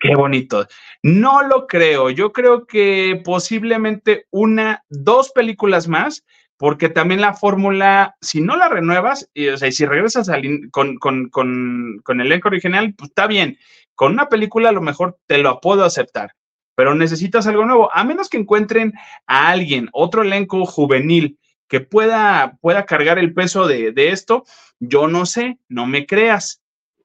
[0.00, 0.66] Qué bonito.
[1.02, 2.08] No lo creo.
[2.08, 6.24] Yo creo que posiblemente una, dos películas más,
[6.56, 10.30] porque también la fórmula, si no la renuevas, y, o sea, si regresas
[10.70, 13.58] con, con, con, con el elenco original, pues está bien.
[13.94, 16.32] Con una película a lo mejor te lo puedo aceptar,
[16.74, 18.94] pero necesitas algo nuevo, a menos que encuentren
[19.26, 21.38] a alguien, otro elenco juvenil
[21.68, 24.44] que pueda, pueda cargar el peso de, esto,
[24.80, 26.62] yo no sé, no me creas.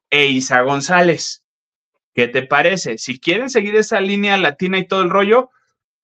[0.09, 1.43] Eisa González,
[2.13, 2.97] ¿qué te parece?
[2.97, 5.49] Si quieren seguir esa línea latina y todo el rollo,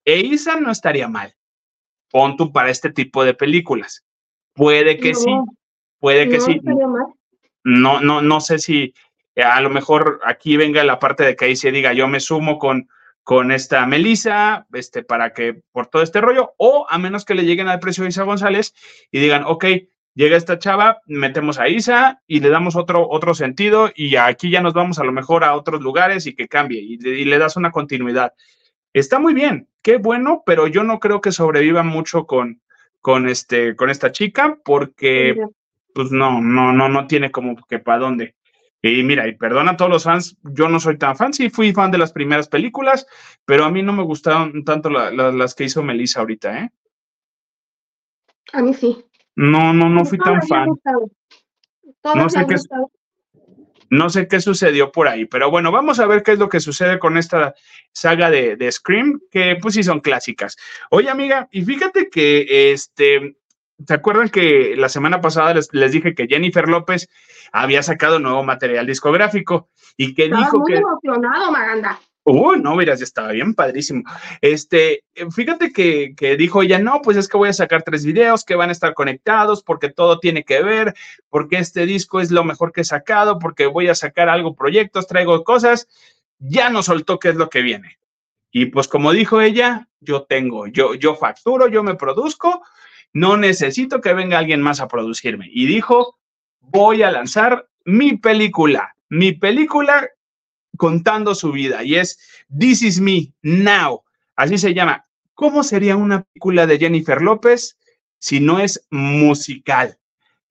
[0.04, 1.36] Eisa no estaría mal.
[2.10, 4.04] Pon tú para este tipo de películas.
[4.54, 5.32] Puede que sí,
[6.00, 6.60] puede que sí.
[7.64, 8.94] No, no, no sé si,
[9.36, 12.58] a lo mejor aquí venga la parte de que ahí se diga, yo me sumo
[12.58, 12.90] con,
[13.30, 17.46] con esta Melissa, este, para que por todo este rollo, o a menos que le
[17.46, 18.74] lleguen al precio de Isa González
[19.12, 19.66] y digan, ok,
[20.16, 24.62] llega esta chava, metemos a Isa y le damos otro, otro sentido y aquí ya
[24.62, 27.70] nos vamos a lo mejor a otros lugares y que cambie y, le das una
[27.70, 28.34] continuidad.
[28.94, 32.64] Está muy bien, qué bueno, pero yo no creo que sobreviva mucho con,
[33.00, 35.38] con, este, con esta chica porque
[35.94, 38.34] pues no, no, no, no tiene como que para dónde.
[38.82, 41.74] Y mira, y perdona a todos los fans, yo no soy tan fan, sí fui
[41.74, 43.06] fan de las primeras películas,
[43.46, 46.70] pero a mí no me gustaron tanto las que hizo Melissa ahorita, ¿eh?
[48.54, 49.04] A mí sí.
[49.36, 50.70] No, no, no fui tan fan.
[52.16, 52.56] No sé, qué,
[53.90, 56.62] no sé qué sucedió por ahí, pero bueno, vamos a ver qué es lo que
[56.62, 57.54] sucede con esta
[57.92, 60.56] saga de, de Scream, que pues sí son clásicas.
[60.90, 63.36] Oye, amiga, y fíjate que este,
[63.86, 67.10] ¿te acuerdan que la semana pasada les, les dije que Jennifer López
[67.52, 70.80] había sacado nuevo material discográfico y que dijo muy que...
[70.80, 72.00] emocionado, Maganda.
[72.24, 74.04] Uy, no, mira, ya estaba bien padrísimo.
[74.42, 78.46] Este, fíjate que, que, dijo ella, no, pues es que voy a sacar tres videos
[78.46, 80.94] que van a estar conectados porque todo tiene que ver,
[81.30, 85.08] porque este disco es lo mejor que he sacado, porque voy a sacar algo, proyectos,
[85.08, 85.88] traigo cosas.
[86.38, 87.98] Ya no soltó qué es lo que viene.
[88.52, 92.62] Y pues como dijo ella, yo tengo, yo, yo facturo, yo me produzco,
[93.14, 95.48] no necesito que venga alguien más a producirme.
[95.52, 96.18] Y dijo,
[96.60, 100.10] voy a lanzar mi película, mi película
[100.78, 102.20] contando su vida y es
[102.58, 104.04] This is Me Now.
[104.36, 105.06] Así se llama.
[105.34, 107.78] ¿Cómo sería una película de Jennifer López
[108.18, 109.98] si no es musical?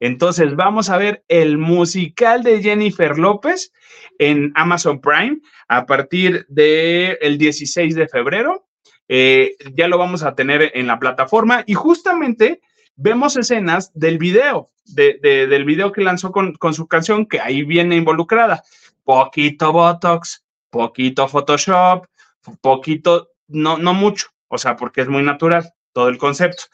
[0.01, 3.73] Entonces vamos a ver el musical de Jennifer López
[4.19, 8.68] en Amazon Prime a partir del el 16 de febrero.
[9.09, 12.61] Eh, ya lo vamos a tener en la plataforma y justamente
[12.97, 17.63] vemos escenas del video, de, del video que lanzó con, con, su canción, que ahí
[17.63, 18.63] viene involucrada.
[19.05, 22.07] Poquito Botox, poquito Photoshop,
[22.61, 26.65] poquito, no, no mucho, o sea, porque es muy natural todo el concepto.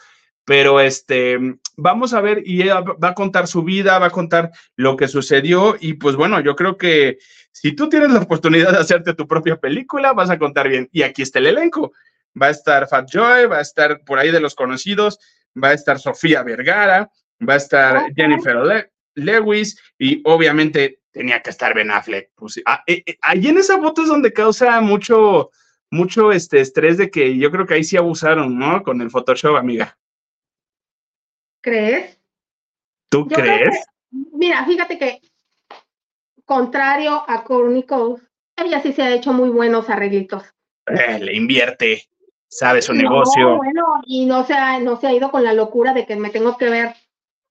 [0.44, 1.38] Pero este,
[1.76, 5.08] vamos a ver, y ella va a contar su vida, va a contar lo que
[5.08, 7.18] sucedió, y pues bueno, yo creo que
[7.50, 10.88] si tú tienes la oportunidad de hacerte tu propia película, vas a contar bien.
[10.92, 11.92] Y aquí está el elenco.
[12.40, 15.18] Va a estar Fat Joy, va a estar por ahí de los conocidos,
[15.62, 17.10] va a estar Sofía Vergara,
[17.46, 22.30] va a estar Jennifer Lewis y obviamente tenía que estar Ben Affleck.
[22.34, 25.50] Pues, ah, eh, eh, ahí en esa foto es donde causa mucho,
[25.90, 28.82] mucho este estrés de que yo creo que ahí sí abusaron, ¿no?
[28.82, 29.96] Con el Photoshop, amiga.
[31.62, 32.20] ¿Crees?
[33.08, 33.86] ¿Tú crees?
[34.10, 35.20] mira, fíjate que
[36.44, 37.86] contrario a Courtney
[38.56, 40.44] ella sí se ha hecho muy buenos arreglitos.
[40.86, 42.08] Eh, le invierte
[42.54, 43.56] sabe su negocio.
[43.56, 46.30] Bueno, y no se, ha, no se ha ido con la locura de que me
[46.30, 46.94] tengo que ver,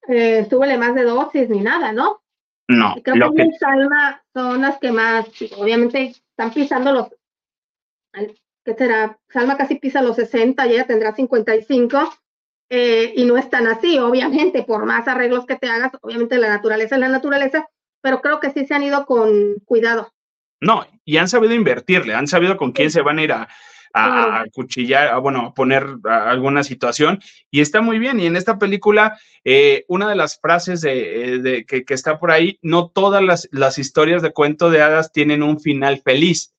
[0.08, 2.22] eh, súbele más de dosis ni nada, ¿no?
[2.70, 2.96] No.
[3.04, 5.28] Creo que, Salma son las que más,
[5.58, 7.08] obviamente, están pisando los,
[8.64, 9.20] ¿qué será?
[9.28, 12.14] Salma casi pisa los 60 y ella tendrá 55.
[12.70, 16.48] Eh, y no es tan así, obviamente, por más arreglos que te hagas, obviamente la
[16.48, 17.68] naturaleza es la naturaleza,
[18.02, 20.12] pero creo que sí se han ido con cuidado.
[20.62, 23.50] No, y han sabido invertirle, han sabido con quién se van a ir a,
[23.94, 27.20] a, cuchillar, a, bueno, a poner alguna situación
[27.52, 28.20] y está muy bien.
[28.20, 32.58] Y en esta película, eh, una de las frases de, eh, que, está por ahí,
[32.62, 36.54] no todas las, las historias de cuento de hadas tienen un final feliz.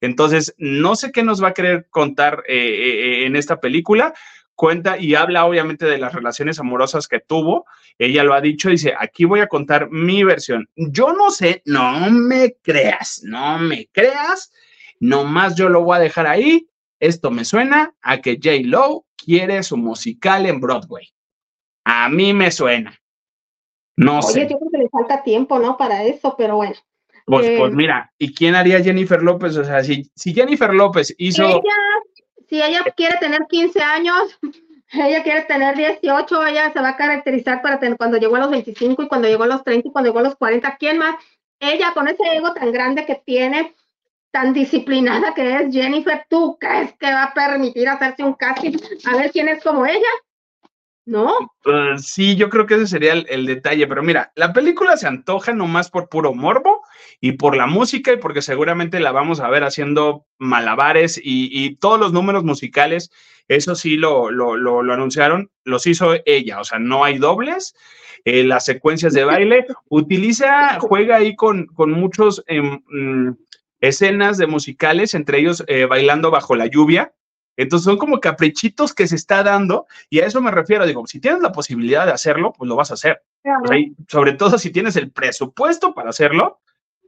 [0.00, 4.14] Entonces, no sé qué nos va a querer contar eh, en esta película.
[4.54, 7.66] Cuenta y habla obviamente de las relaciones amorosas que tuvo.
[7.98, 10.68] Ella lo ha dicho, dice, aquí voy a contar mi versión.
[10.74, 14.52] Yo no sé, no me creas, no me creas,
[15.00, 16.68] nomás yo lo voy a dejar ahí
[17.00, 18.60] esto me suena a que J.
[18.64, 21.08] Lo quiere su musical en Broadway.
[21.84, 22.98] A mí me suena.
[23.96, 24.48] No Oye, sé.
[24.48, 25.76] yo creo que le falta tiempo, ¿no?
[25.76, 26.76] Para eso, pero bueno.
[27.26, 29.56] Pues, eh, pues mira, ¿y quién haría Jennifer López?
[29.56, 31.46] O sea, si, si Jennifer López hizo.
[31.46, 31.62] Si ella,
[32.48, 34.38] si ella quiere tener 15 años,
[34.92, 38.50] ella quiere tener 18, ella se va a caracterizar para tener, cuando llegó a los
[38.50, 40.76] 25 y cuando llegó a los 30 y cuando llegó a los 40.
[40.78, 41.16] ¿Quién más?
[41.60, 43.74] Ella con ese ego tan grande que tiene,
[44.30, 48.76] tan disciplinada que es Jennifer, ¿tú crees que va a permitir hacerse un casting
[49.06, 50.08] a ver quién es como ella?
[51.06, 51.38] ¿No?
[51.64, 55.54] Uh, sí, yo creo que ese sería el, detalle, pero mira, la película se antoja
[55.54, 56.82] nomás por puro morbo
[57.18, 61.98] y por la música y porque seguramente la vamos a ver haciendo malabares y, todos
[61.98, 63.10] los números musicales,
[63.48, 67.74] eso sí lo, lo, lo, anunciaron, los hizo ella, o sea, no hay dobles.
[68.24, 73.30] Eh, las secuencias de baile, utiliza, juega ahí con, con muchos mm,
[73.80, 77.12] escenas de musicales, entre ellos eh, bailando bajo la lluvia.
[77.56, 80.86] Entonces son como caprichitos que se está dando y a eso me refiero.
[80.86, 83.22] Digo, si tienes la posibilidad de hacerlo, pues lo vas a hacer.
[84.06, 86.60] sobre todo si tienes el presupuesto para hacerlo,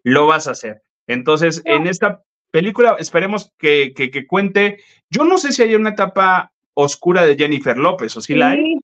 [0.02, 0.82] lo vas a hacer.
[1.06, 6.52] Entonces, en esta película esperemos que, que, cuente, yo no sé si hay una etapa
[6.74, 8.78] oscura de Jennifer López o si la hay.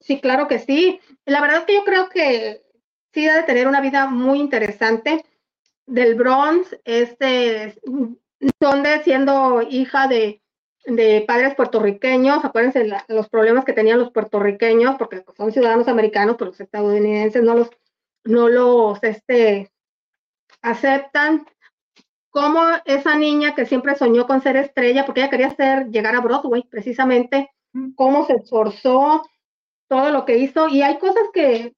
[0.00, 1.00] Sí, claro que sí.
[1.24, 2.62] La verdad es que yo creo que
[3.12, 5.24] sí debe tener una vida muy interesante
[5.86, 7.78] del Bronx, este,
[8.60, 10.42] donde siendo hija de,
[10.86, 16.50] de padres puertorriqueños, acuérdense los problemas que tenían los puertorriqueños, porque son ciudadanos americanos, pero
[16.50, 17.70] los estadounidenses no los,
[18.24, 19.70] no los, este,
[20.62, 21.46] aceptan.
[22.30, 26.20] Cómo esa niña que siempre soñó con ser estrella, porque ella quería ser, llegar a
[26.20, 27.50] Broadway precisamente,
[27.94, 29.22] cómo se esforzó,
[29.88, 31.74] todo lo que hizo, y hay cosas que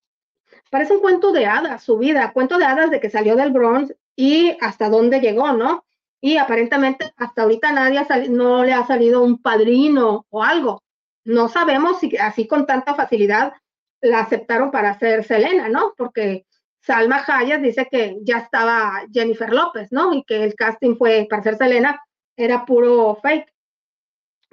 [0.71, 3.95] parece un cuento de hadas, su vida, cuento de hadas de que salió del Bronx
[4.17, 5.85] y hasta dónde llegó, ¿no?
[6.21, 10.83] Y aparentemente hasta ahorita nadie no le ha salido un padrino o algo.
[11.25, 13.53] No sabemos si así con tanta facilidad
[14.01, 15.95] la aceptaron para ser Selena, ¿no?
[15.97, 16.47] Porque
[16.81, 20.15] Salma Hayes dice que ya estaba Jennifer López, ¿no?
[20.15, 22.01] Y que el casting fue para ser Selena
[22.37, 23.53] era puro fake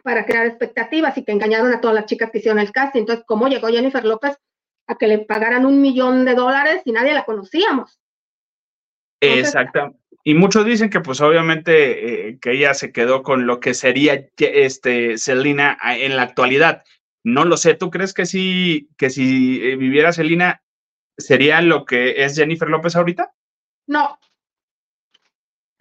[0.03, 3.01] para crear expectativas y que engañaron a todas las chicas que hicieron el casting.
[3.01, 4.37] Entonces, ¿cómo llegó Jennifer López
[4.87, 7.99] a que le pagaran un millón de dólares y nadie la conocíamos?
[9.21, 9.95] Exacto.
[10.23, 14.25] Y muchos dicen que pues obviamente eh, que ella se quedó con lo que sería
[14.37, 16.83] este Selena en la actualidad.
[17.23, 20.63] No lo sé, ¿tú crees que sí, que si eh, viviera Selena
[21.17, 23.33] sería lo que es Jennifer López ahorita?
[23.87, 24.19] No.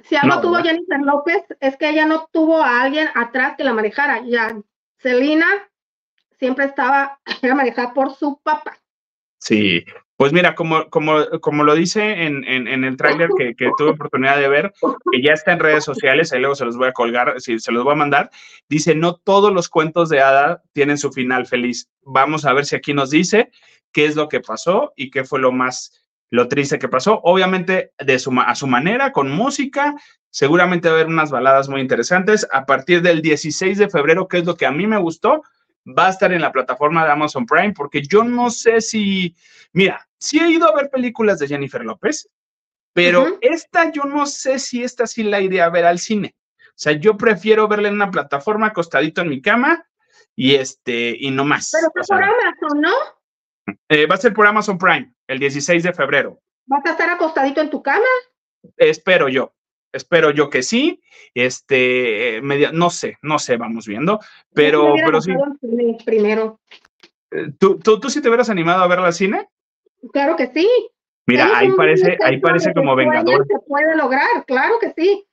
[0.01, 3.73] Si algo tuvo Jennifer López es que ella no tuvo a alguien atrás que la
[3.73, 4.23] manejara.
[4.27, 4.55] Ya
[4.99, 5.47] Selena
[6.39, 8.79] siempre estaba, era manejada por su papá.
[9.45, 9.85] Sí,
[10.17, 14.39] pues mira, como, como, como lo dice en, en, el tráiler que, que, tuve oportunidad
[14.39, 14.73] de ver,
[15.13, 17.71] que ya está en redes sociales, ahí luego se los voy a colgar, si se
[17.71, 18.31] los voy a mandar,
[18.71, 21.91] dice, no todos los cuentos de hada tienen su final feliz.
[22.01, 23.51] Vamos a ver si aquí nos dice
[23.93, 25.93] qué es lo que pasó y qué fue lo más,
[26.31, 27.21] lo triste que pasó.
[27.23, 29.95] Obviamente de su, a su manera, con música,
[30.31, 32.49] seguramente va a haber unas baladas muy interesantes.
[32.51, 35.43] A partir del 16 de febrero, que es lo que a mí me gustó,
[35.87, 39.37] va a estar en la plataforma de Amazon Prime, porque yo no sé si,
[39.73, 42.29] mira, sí he ido a ver películas de Jennifer López,
[42.93, 46.37] pero esta yo no sé si esta sí la iré a ver al cine.
[46.69, 49.87] O sea, yo prefiero verla en una plataforma acostadito en mi cama
[50.35, 51.71] y este, y no más.
[51.73, 52.93] Pero está por Amazon, ¿no?
[53.89, 56.41] Eh, va a ser por Amazon Prime el 16 de febrero.
[56.67, 58.05] ¿Vas a estar acostadito en tu cama?
[58.77, 59.54] Espero yo.
[59.95, 61.01] Espero yo que sí.
[61.33, 64.21] Este, media, no sé, no sé, vamos viendo.
[64.53, 65.33] Pero, pero sí.
[66.05, 66.61] Primero.
[67.31, 69.49] Eh, ¿Tú, tú, ¿Tú sí te hubieras animado a ver al cine?
[70.13, 70.69] Claro que sí.
[71.27, 73.47] Mira, ahí parece, ahí parece como Vengador.
[73.47, 75.27] Se puede lograr, claro que sí.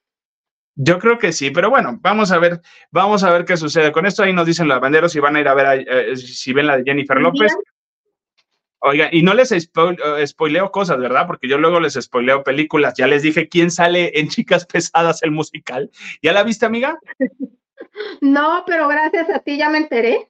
[0.75, 3.91] Yo creo que sí, pero bueno, vamos a ver, vamos a ver qué sucede.
[3.91, 6.53] Con esto ahí nos dicen los banderos si van a ir a ver eh, si
[6.53, 7.53] ven la de Jennifer López.
[8.83, 9.61] Oiga, y no les eh,
[10.25, 11.27] spoileo cosas, ¿verdad?
[11.27, 12.95] Porque yo luego les spoileo películas.
[12.97, 15.91] Ya les dije quién sale en Chicas Pesadas, el musical.
[16.23, 16.97] ¿Ya la viste, amiga?
[18.21, 20.27] No, pero gracias a ti ya me enteré.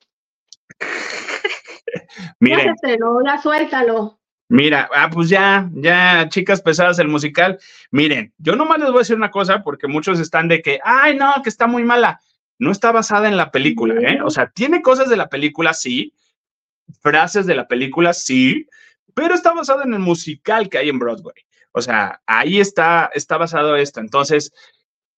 [2.39, 2.75] Miren.
[2.83, 4.19] Ya, ya suéltalo.
[4.49, 7.57] Mira, ah, pues ya, ya, chicas pesadas, el musical.
[7.89, 11.15] Miren, yo nomás les voy a decir una cosa porque muchos están de que, ay,
[11.15, 12.19] no, que está muy mala.
[12.59, 14.19] No está basada en la película, ¿eh?
[14.21, 16.13] O sea, tiene cosas de la película, sí,
[17.01, 18.67] frases de la película, sí,
[19.13, 21.35] pero está basado en el musical que hay en Broadway.
[21.71, 23.99] O sea, ahí está, está basado esto.
[23.99, 24.51] Entonces,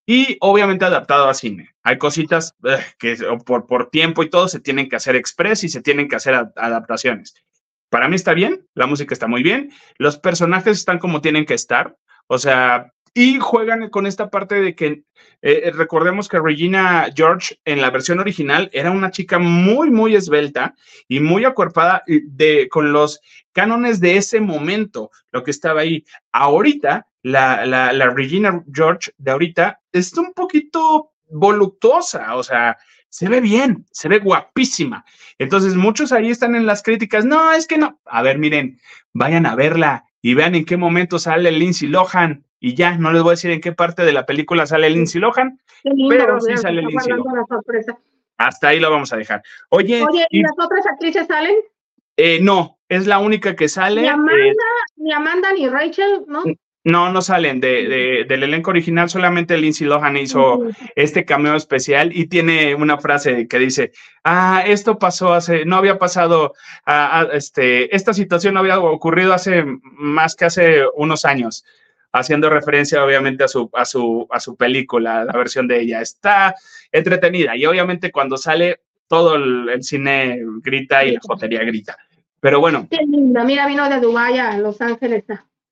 [0.05, 1.69] y obviamente adaptado a cine.
[1.83, 5.69] Hay cositas eh, que por, por tiempo y todo se tienen que hacer express y
[5.69, 7.33] se tienen que hacer adaptaciones.
[7.89, 11.53] Para mí está bien, la música está muy bien, los personajes están como tienen que
[11.53, 11.95] estar.
[12.27, 15.03] O sea, y juegan con esta parte de que
[15.41, 20.73] eh, recordemos que Regina George en la versión original era una chica muy, muy esbelta
[21.07, 23.19] y muy acuerpada de, con los
[23.51, 26.05] cánones de ese momento, lo que estaba ahí.
[26.31, 32.77] Ahorita, la, la, la Regina George de ahorita está un poquito voluptuosa, o sea,
[33.09, 35.05] se ve bien, se ve guapísima.
[35.37, 37.99] Entonces, muchos ahí están en las críticas, no, es que no.
[38.05, 38.79] A ver, miren,
[39.13, 43.21] vayan a verla y vean en qué momento sale Lindsay Lohan y ya, no les
[43.21, 45.59] voy a decir en qué parte de la película sale Lindsay Lohan,
[46.09, 47.43] pero sí sale Lindsay Lohan.
[48.37, 49.43] Hasta ahí lo vamos a dejar.
[49.69, 51.55] Oye, ¿y, las otras actrices salen?
[52.15, 54.01] Eh, no, es la única que sale.
[54.01, 54.53] Ni Amanda, eh,
[54.95, 56.43] ni, Amanda ni Rachel, ¿no?
[56.85, 60.65] No, no salen de, del elenco original, solamente Lindsay Lohan hizo
[60.95, 63.93] este cameo especial y tiene una frase que dice,
[64.25, 66.53] ah, esto pasó hace, no había pasado,
[67.31, 71.63] este, esta situación no había ocurrido hace más que hace unos años
[72.13, 76.01] haciendo referencia obviamente a su, a su, a su película, la versión de ella.
[76.01, 76.55] Está
[76.91, 81.97] entretenida y obviamente cuando sale todo el, cine grita y la jotería grita.
[82.39, 82.87] Pero bueno.
[82.89, 85.23] Qué linda, mira, vino de Dubái a Los Ángeles.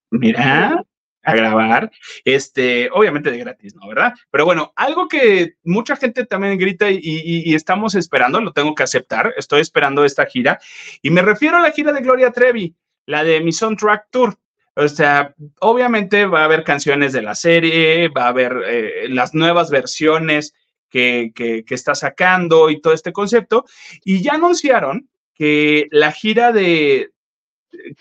[0.09, 0.83] Mira,
[1.23, 1.91] a grabar,
[2.25, 3.87] este, obviamente de gratis, ¿no?
[3.87, 4.13] ¿Verdad?
[4.31, 9.33] Pero bueno, algo que mucha gente también grita y, estamos esperando, lo tengo que aceptar,
[9.37, 10.59] estoy esperando esta gira,
[11.01, 14.37] y me refiero a la gira de Gloria Trevi, la de mi Soundtrack Tour.
[14.73, 19.33] O sea, obviamente va a haber canciones de la serie, va a haber eh, las
[19.33, 20.53] nuevas versiones
[20.89, 23.65] que, que, está sacando y todo este concepto.
[24.05, 27.11] Y ya anunciaron que la gira de,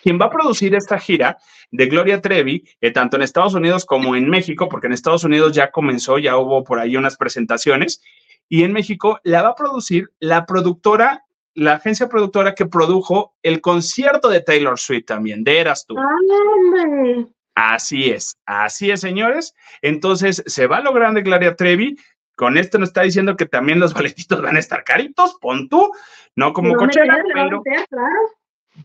[0.03, 1.39] quien va a producir esta gira
[1.71, 5.53] de Gloria Trevi, eh, tanto en Estados Unidos como en México, porque en Estados Unidos
[5.53, 8.03] ya comenzó, ya hubo por ahí unas presentaciones,
[8.49, 13.61] y en México la va a producir la productora, la agencia productora que produjo el
[13.61, 15.97] concierto de Taylor Swift también, de Eras tú.
[17.55, 19.55] Así es, así es, señores.
[19.83, 21.97] Entonces, se va de Gloria Trevi.
[22.35, 25.93] Con esto nos está diciendo que también los boletitos van a estar caritos, pon tú,
[26.37, 27.63] no como no pero,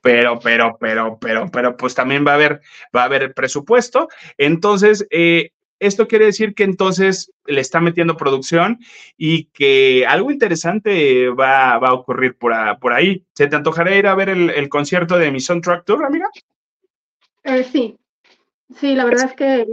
[0.01, 2.61] pero, pero, pero, pero, pero, pues también va a haber,
[2.95, 4.09] va a haber presupuesto.
[4.37, 8.79] Entonces, eh, esto quiere decir que entonces le está metiendo producción
[9.17, 13.25] y que algo interesante va, a ocurrir por, por, ahí.
[13.33, 16.29] ¿Se te antojará ir a ver el, concierto de mi Soundtrack Tour, amiga?
[17.43, 17.97] Eh, sí,
[18.79, 19.67] sí, la verdad es que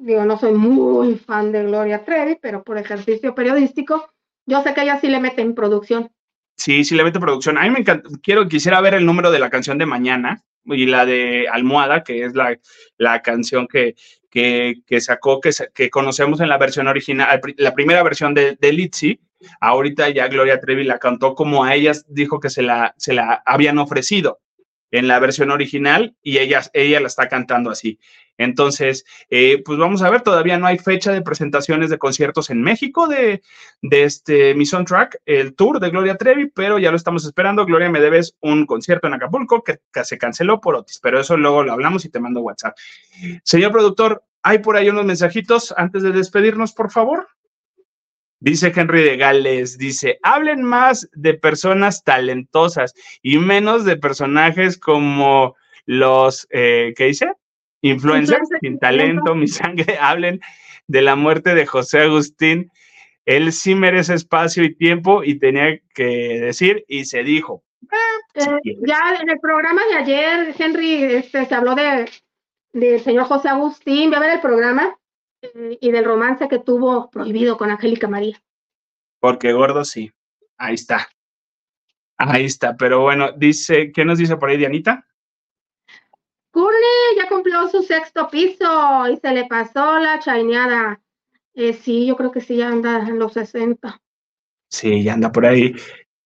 [0.00, 4.10] digo, no soy muy fan de Gloria Trevi, pero por ejercicio periodístico,
[4.46, 6.10] yo sé que ella sí le mete en producción.
[6.58, 7.56] Sí, sí le mete producción.
[7.56, 10.86] A mí me encanta, quiero, quisiera ver el número de la canción de mañana y
[10.86, 12.58] la de Almohada, que es la,
[12.98, 13.94] la canción que,
[14.28, 19.20] que, sacó, que, que, conocemos en la versión original, la primera versión de, de Litzy.
[19.60, 23.40] Ahorita ya Gloria Trevi la cantó como a ellas dijo que se la, se la
[23.46, 24.40] habían ofrecido
[24.90, 27.98] en la versión original y ella, ella la está cantando así.
[28.38, 32.62] Entonces, eh, pues vamos a ver, todavía no hay fecha de presentaciones de conciertos en
[32.62, 33.42] México de,
[33.82, 37.66] de este Mi Track, el tour de Gloria Trevi, pero ya lo estamos esperando.
[37.66, 41.64] Gloria, me debes un concierto en Acapulco que, se canceló por Otis, pero eso luego
[41.64, 42.76] lo hablamos y te mando WhatsApp.
[43.42, 47.26] Señor productor, ¿hay por ahí unos mensajitos antes de despedirnos, por favor?
[48.40, 55.56] Dice Henry de Gales, dice, hablen más de personas talentosas y menos de personajes como
[55.86, 57.32] los, eh, ¿qué dice?
[57.80, 60.40] Influencers sin talento, mi sangre, hablen
[60.86, 62.70] de la muerte de José Agustín.
[63.24, 66.04] Él sí merece espacio y tiempo y tenía que
[66.40, 67.64] decir y se dijo.
[68.34, 72.08] Eh, ya en el programa de ayer, Henry, este, se habló de
[72.72, 74.10] del señor José Agustín.
[74.10, 74.96] Voy a ver el programa
[75.80, 78.40] y del romance que tuvo prohibido con Angélica María.
[79.20, 80.12] Porque gordo sí.
[80.56, 81.08] Ahí está.
[82.16, 82.76] Ahí está.
[82.76, 85.06] Pero bueno, dice, ¿qué nos dice por ahí Dianita?
[86.50, 91.00] Courtney ya cumplió su sexto piso y se le pasó la chaineada.
[91.54, 94.00] Eh, sí, yo creo que sí, ya anda en los 60.
[94.68, 95.74] Sí, ya anda por ahí.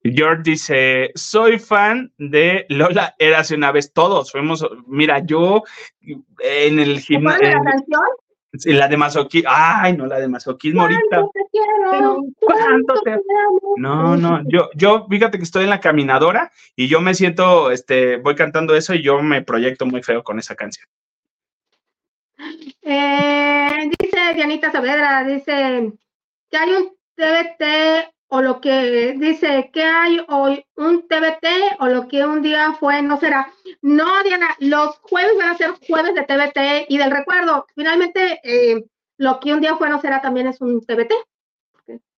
[0.04, 3.92] George dice, soy fan de Lola Érase una vez.
[3.92, 5.62] Todos fuimos, mira, yo
[6.00, 7.48] en el gimnasio.
[7.48, 8.02] la canción?
[8.64, 9.50] La de masoquismo.
[9.50, 11.24] Ay, no, la de masoquismo ahorita.
[12.38, 13.18] ¿Cuánto te...
[13.76, 18.18] No, no, yo, yo, fíjate que estoy en la caminadora y yo me siento, este,
[18.18, 20.86] voy cantando eso y yo me proyecto muy feo con esa canción.
[22.82, 25.92] Eh, dice Dianita Saavedra, dice
[26.50, 32.09] que hay un TBT o lo que dice que hay hoy un TBT o lo
[32.09, 33.53] que un día fue no será.
[33.83, 37.66] No, Diana, los jueves van a ser jueves de TBT y del recuerdo.
[37.74, 38.87] Finalmente, eh,
[39.18, 41.12] lo que un día fue no será también es un TBT.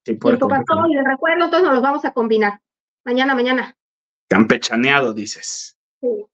[0.04, 2.60] Sí, pasó y del recuerdo, entonces nos los vamos a combinar.
[3.04, 3.76] Mañana, mañana.
[4.28, 5.76] Campechaneado, dices.
[6.00, 6.26] Sí.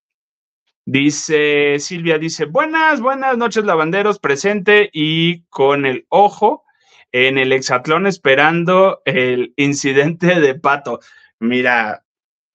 [0.85, 6.65] Dice Silvia, dice, buenas, buenas noches, lavanderos, presente y con el ojo
[7.13, 11.01] en el hexatlón esperando el incidente de Pato.
[11.39, 12.05] Mira,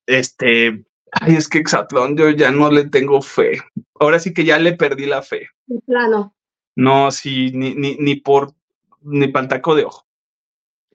[0.05, 3.61] este, ay, es que hexatlón yo ya no le tengo fe.
[3.99, 5.49] Ahora sí que ya le perdí la fe.
[5.85, 6.35] plano.
[6.75, 8.53] No, sí, ni, ni, ni por,
[9.01, 10.05] ni pantaco de ojo.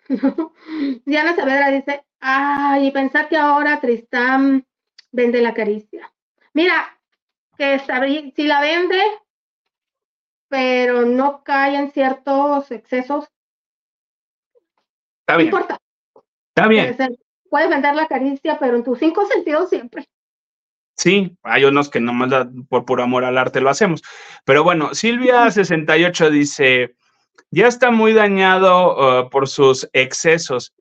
[1.05, 4.67] Diana Saavedra dice, ay, pensar que ahora Tristán
[5.13, 6.13] vende la caricia.
[6.53, 6.99] Mira,
[7.57, 7.81] que
[8.35, 9.01] si la vende,
[10.49, 13.29] pero no cae en ciertos excesos,
[15.31, 15.51] Está bien.
[15.51, 15.79] No importa.
[16.49, 17.19] Está bien.
[17.49, 20.07] Puedes vender la caricia, pero en tus cinco sentidos siempre.
[20.97, 24.03] Sí, hay unos que nomás por puro amor al arte lo hacemos.
[24.45, 26.95] Pero bueno, Silvia68 dice,
[27.51, 30.75] ya está muy dañado uh, por sus excesos.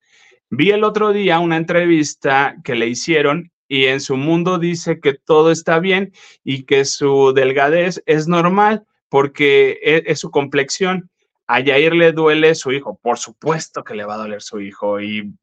[0.50, 5.14] Vi el otro día una entrevista que le hicieron y en su mundo dice que
[5.14, 6.12] todo está bien
[6.44, 11.10] y que su delgadez es normal porque e, es su complexión
[11.50, 15.02] a Yair le duele su hijo, por supuesto que le va a doler su hijo
[15.02, 15.34] y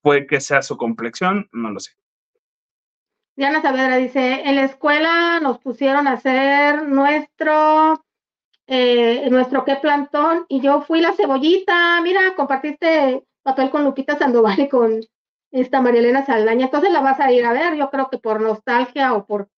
[0.00, 1.90] puede que sea su complexión, no lo sé.
[3.34, 8.04] Diana Saavedra dice, en la escuela nos pusieron a hacer nuestro,
[8.68, 14.60] eh, nuestro qué plantón y yo fui la cebollita, mira, compartiste papel con Lupita Sandoval
[14.60, 15.00] y con
[15.50, 18.40] esta María Elena Saldaña, entonces la vas a ir a ver, yo creo que por
[18.40, 19.48] nostalgia o por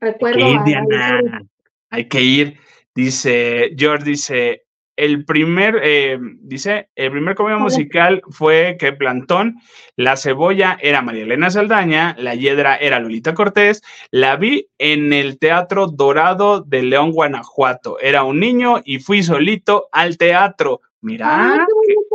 [0.00, 0.46] recuerdo.
[0.46, 1.42] Hay que ir, Diana.
[1.90, 2.58] Hay que ir.
[2.94, 4.64] Dice, George dice,
[5.00, 9.56] el primer, eh, dice, el primer comedia musical fue que Plantón,
[9.96, 15.38] la cebolla era María Elena Saldaña, la hiedra era Lolita Cortés, la vi en el
[15.38, 17.98] Teatro Dorado de León, Guanajuato.
[17.98, 20.82] Era un niño y fui solito al teatro.
[21.00, 21.66] Mira,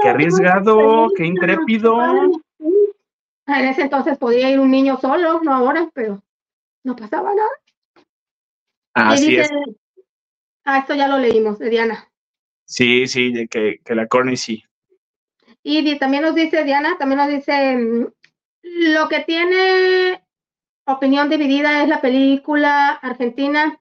[0.01, 1.97] qué, arriesgado, qué intrépido.
[3.47, 6.21] En ese entonces podía ir un niño solo, no ahora, pero
[6.83, 7.49] no pasaba nada.
[8.93, 9.49] Así es.
[10.63, 12.07] Ah, esto ya lo leímos, de Diana.
[12.65, 14.63] Sí, sí, de que, que la Corny sí.
[15.63, 18.05] Y también nos dice Diana, también nos dice, mm,
[18.93, 20.21] lo que tiene
[20.85, 23.79] opinión dividida es la película argentina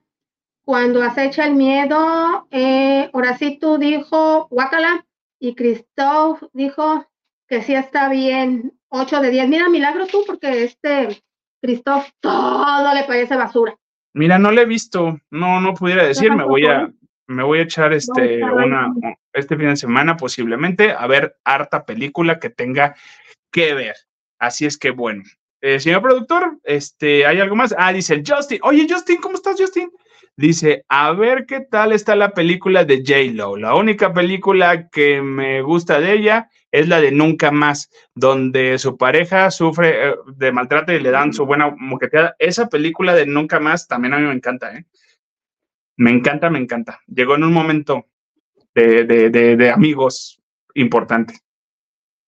[0.63, 2.47] cuando acecha el miedo.
[2.51, 5.05] Eh, Horacito dijo Guacala
[5.39, 7.05] y Christoph dijo
[7.47, 9.47] que sí está bien, 8 de 10.
[9.49, 11.21] Mira, milagro tú, porque este
[11.61, 13.75] Christoph todo le parece basura.
[14.13, 16.89] Mira, no le he visto, no, no pudiera decir, me voy a,
[17.27, 18.93] me voy a echar este, una,
[19.33, 22.95] este fin de semana posiblemente a ver harta película que tenga
[23.51, 23.95] que ver.
[24.39, 25.23] Así es que bueno.
[25.61, 27.73] Eh, señor productor, este, ¿hay algo más?
[27.77, 28.59] Ah, dice Justin.
[28.61, 29.89] Oye, Justin, ¿cómo estás, Justin?
[30.37, 33.55] Dice, a ver qué tal está la película de J-Lo.
[33.55, 38.97] La única película que me gusta de ella es la de Nunca Más, donde su
[38.97, 42.35] pareja sufre eh, de maltrato y le dan su buena moqueteada.
[42.37, 44.85] Esa película de Nunca Más también a mí me encanta, ¿eh?
[45.97, 46.99] Me encanta, me encanta.
[47.07, 48.05] Llegó en un momento
[48.73, 50.41] de, de, amigos
[50.73, 51.39] importante.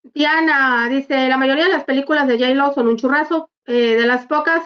[0.04, 3.50] Diana dice, la mayoría de las películas de J-Lo son un churrazo.
[3.66, 4.64] Eh, de las pocas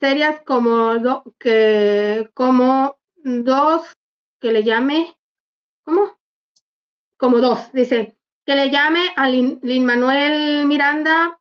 [0.00, 0.94] series como,
[1.38, 3.96] que, como dos
[4.40, 5.16] que le llame,
[5.84, 6.18] ¿cómo?
[7.16, 11.38] Como dos, dice, que le llame a Lin, Manuel Miranda.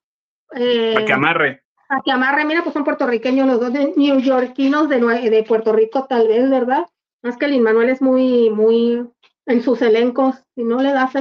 [0.55, 1.63] Eh, a que amarre.
[1.89, 6.27] A que amarre, mira, pues son puertorriqueños los dos, de neoyorquinos de, Puerto Rico, tal
[6.27, 6.85] vez, ¿verdad?
[7.23, 9.07] Más que Lin Manuel es muy, muy
[9.45, 11.13] en sus elencos, si no le das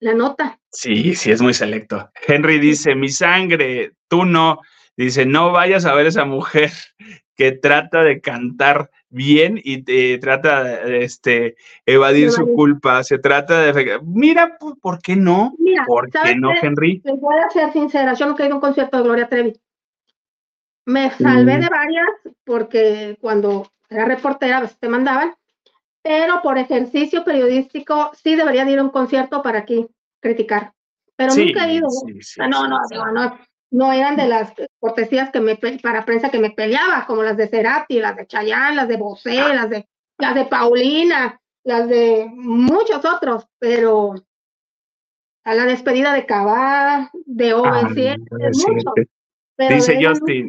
[0.00, 0.58] la nota.
[0.70, 2.10] Sí, sí, es muy selecto.
[2.26, 4.60] Henry dice, mi sangre, tú no.
[4.96, 6.70] Dice, no vayas a ver esa mujer
[7.34, 11.56] que trata de cantar bien y te trata de este,
[11.86, 13.04] evadir su culpa.
[13.04, 14.00] Se trata de...
[14.02, 15.54] Mira, ¿por qué no?
[15.86, 17.00] ¿Por qué no, Henry?
[17.04, 19.52] Les voy a ser sincera, yo nunca he ido a un concierto de Gloria Trevi.
[20.86, 21.60] Me salvé mm.
[21.60, 22.08] de varias
[22.44, 25.34] porque cuando era reportera a veces te mandaban,
[26.02, 29.86] pero por ejercicio periodístico sí debería ir a un concierto para aquí
[30.20, 30.72] criticar.
[31.14, 31.88] Pero nunca he ido.
[32.48, 32.78] no, no,
[33.12, 33.38] no,
[33.70, 34.52] no, eran de las
[34.82, 38.74] cortesías que me para prensa que me peleaba, como las de Cerati, las de Chayanne,
[38.74, 39.54] las de Bosé, ah.
[39.54, 39.86] las de
[40.18, 44.14] las de Paulina, las de muchos otros, pero
[45.44, 48.26] a la despedida de Cabá, de Owen,
[49.56, 50.48] Dice Justin,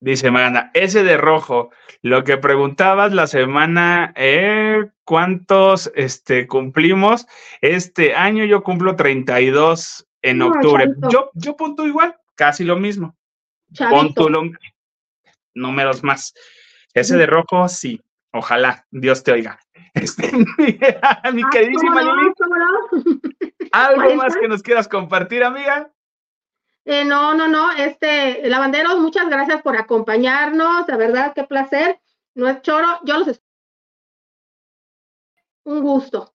[0.00, 1.70] Dice Maganda, ese de rojo,
[2.02, 7.28] lo que preguntabas la semana, eh, ¿cuántos este, cumplimos?
[7.60, 10.92] Este año yo cumplo 32 en octubre.
[11.10, 13.15] Yo, yo punto igual, casi lo mismo.
[13.90, 14.28] Punto
[15.54, 16.34] números más.
[16.94, 18.00] Ese de rojo, sí.
[18.32, 19.58] Ojalá, Dios te oiga.
[19.96, 20.30] Este,
[21.32, 22.30] mi ah, queridísima Lili.
[23.72, 25.90] ¿Algo más que nos quieras compartir, amiga?
[26.84, 31.98] Eh, no, no, no, este, lavanderos, muchas gracias por acompañarnos, de verdad, qué placer.
[32.34, 33.40] No es choro, yo los
[35.64, 36.32] un gusto.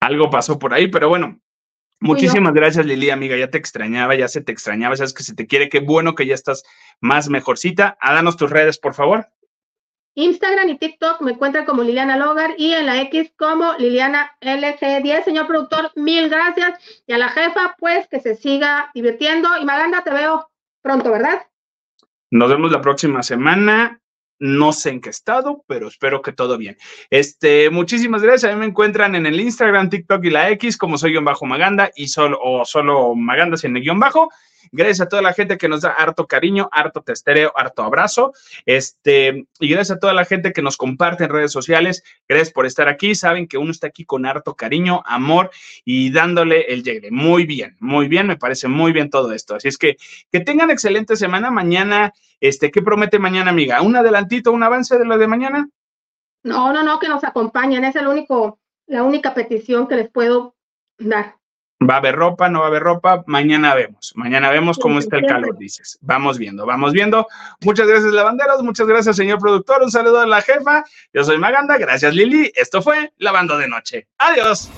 [0.00, 1.40] Algo pasó por ahí, pero bueno,
[2.00, 3.36] Muchísimas gracias, Lili, amiga.
[3.36, 5.68] Ya te extrañaba, ya se te extrañaba, sabes que se te quiere.
[5.68, 6.64] Qué bueno que ya estás
[7.00, 7.98] más mejorcita.
[8.00, 9.28] Hádanos tus redes, por favor.
[10.14, 15.24] Instagram y TikTok me encuentran como Liliana Logar y en la X como Liliana LG10.
[15.24, 16.78] Señor productor, mil gracias.
[17.06, 19.48] Y a la jefa, pues que se siga divirtiendo.
[19.60, 20.50] Y Maganda, te veo
[20.82, 21.46] pronto, ¿verdad?
[22.30, 23.99] Nos vemos la próxima semana.
[24.40, 26.78] No sé en qué estado, pero espero que todo bien.
[27.10, 28.50] Este, muchísimas gracias.
[28.50, 31.44] A mí me encuentran en el Instagram, TikTok y la X como soy guion bajo
[31.44, 34.30] Maganda y solo o solo Maganda sin el guion bajo.
[34.72, 38.32] Gracias a toda la gente que nos da harto cariño, harto testereo, harto abrazo.
[38.66, 42.02] Este, y gracias a toda la gente que nos comparte en redes sociales.
[42.28, 43.14] Gracias por estar aquí.
[43.14, 45.50] Saben que uno está aquí con harto cariño, amor
[45.84, 47.10] y dándole el llegue.
[47.10, 48.26] Muy bien, muy bien.
[48.26, 49.54] Me parece muy bien todo esto.
[49.54, 49.96] Así es que
[50.30, 51.50] que tengan excelente semana.
[51.50, 53.82] Mañana, este, ¿qué promete mañana, amiga?
[53.82, 55.68] ¿Un adelantito, un avance de lo de mañana?
[56.42, 57.84] No, no, no, que nos acompañen.
[57.84, 60.54] Es el único, la única petición que les puedo
[60.98, 61.36] dar.
[61.82, 65.16] Va a haber ropa, no va a haber ropa, mañana vemos, mañana vemos cómo está
[65.16, 65.98] el calor, dices.
[66.02, 67.26] Vamos viendo, vamos viendo.
[67.62, 70.84] Muchas gracias, lavanderos, muchas gracias, señor productor, un saludo a la jefa.
[71.14, 72.52] Yo soy Maganda, gracias, Lili.
[72.54, 74.08] Esto fue Lavando de Noche.
[74.18, 74.68] Adiós.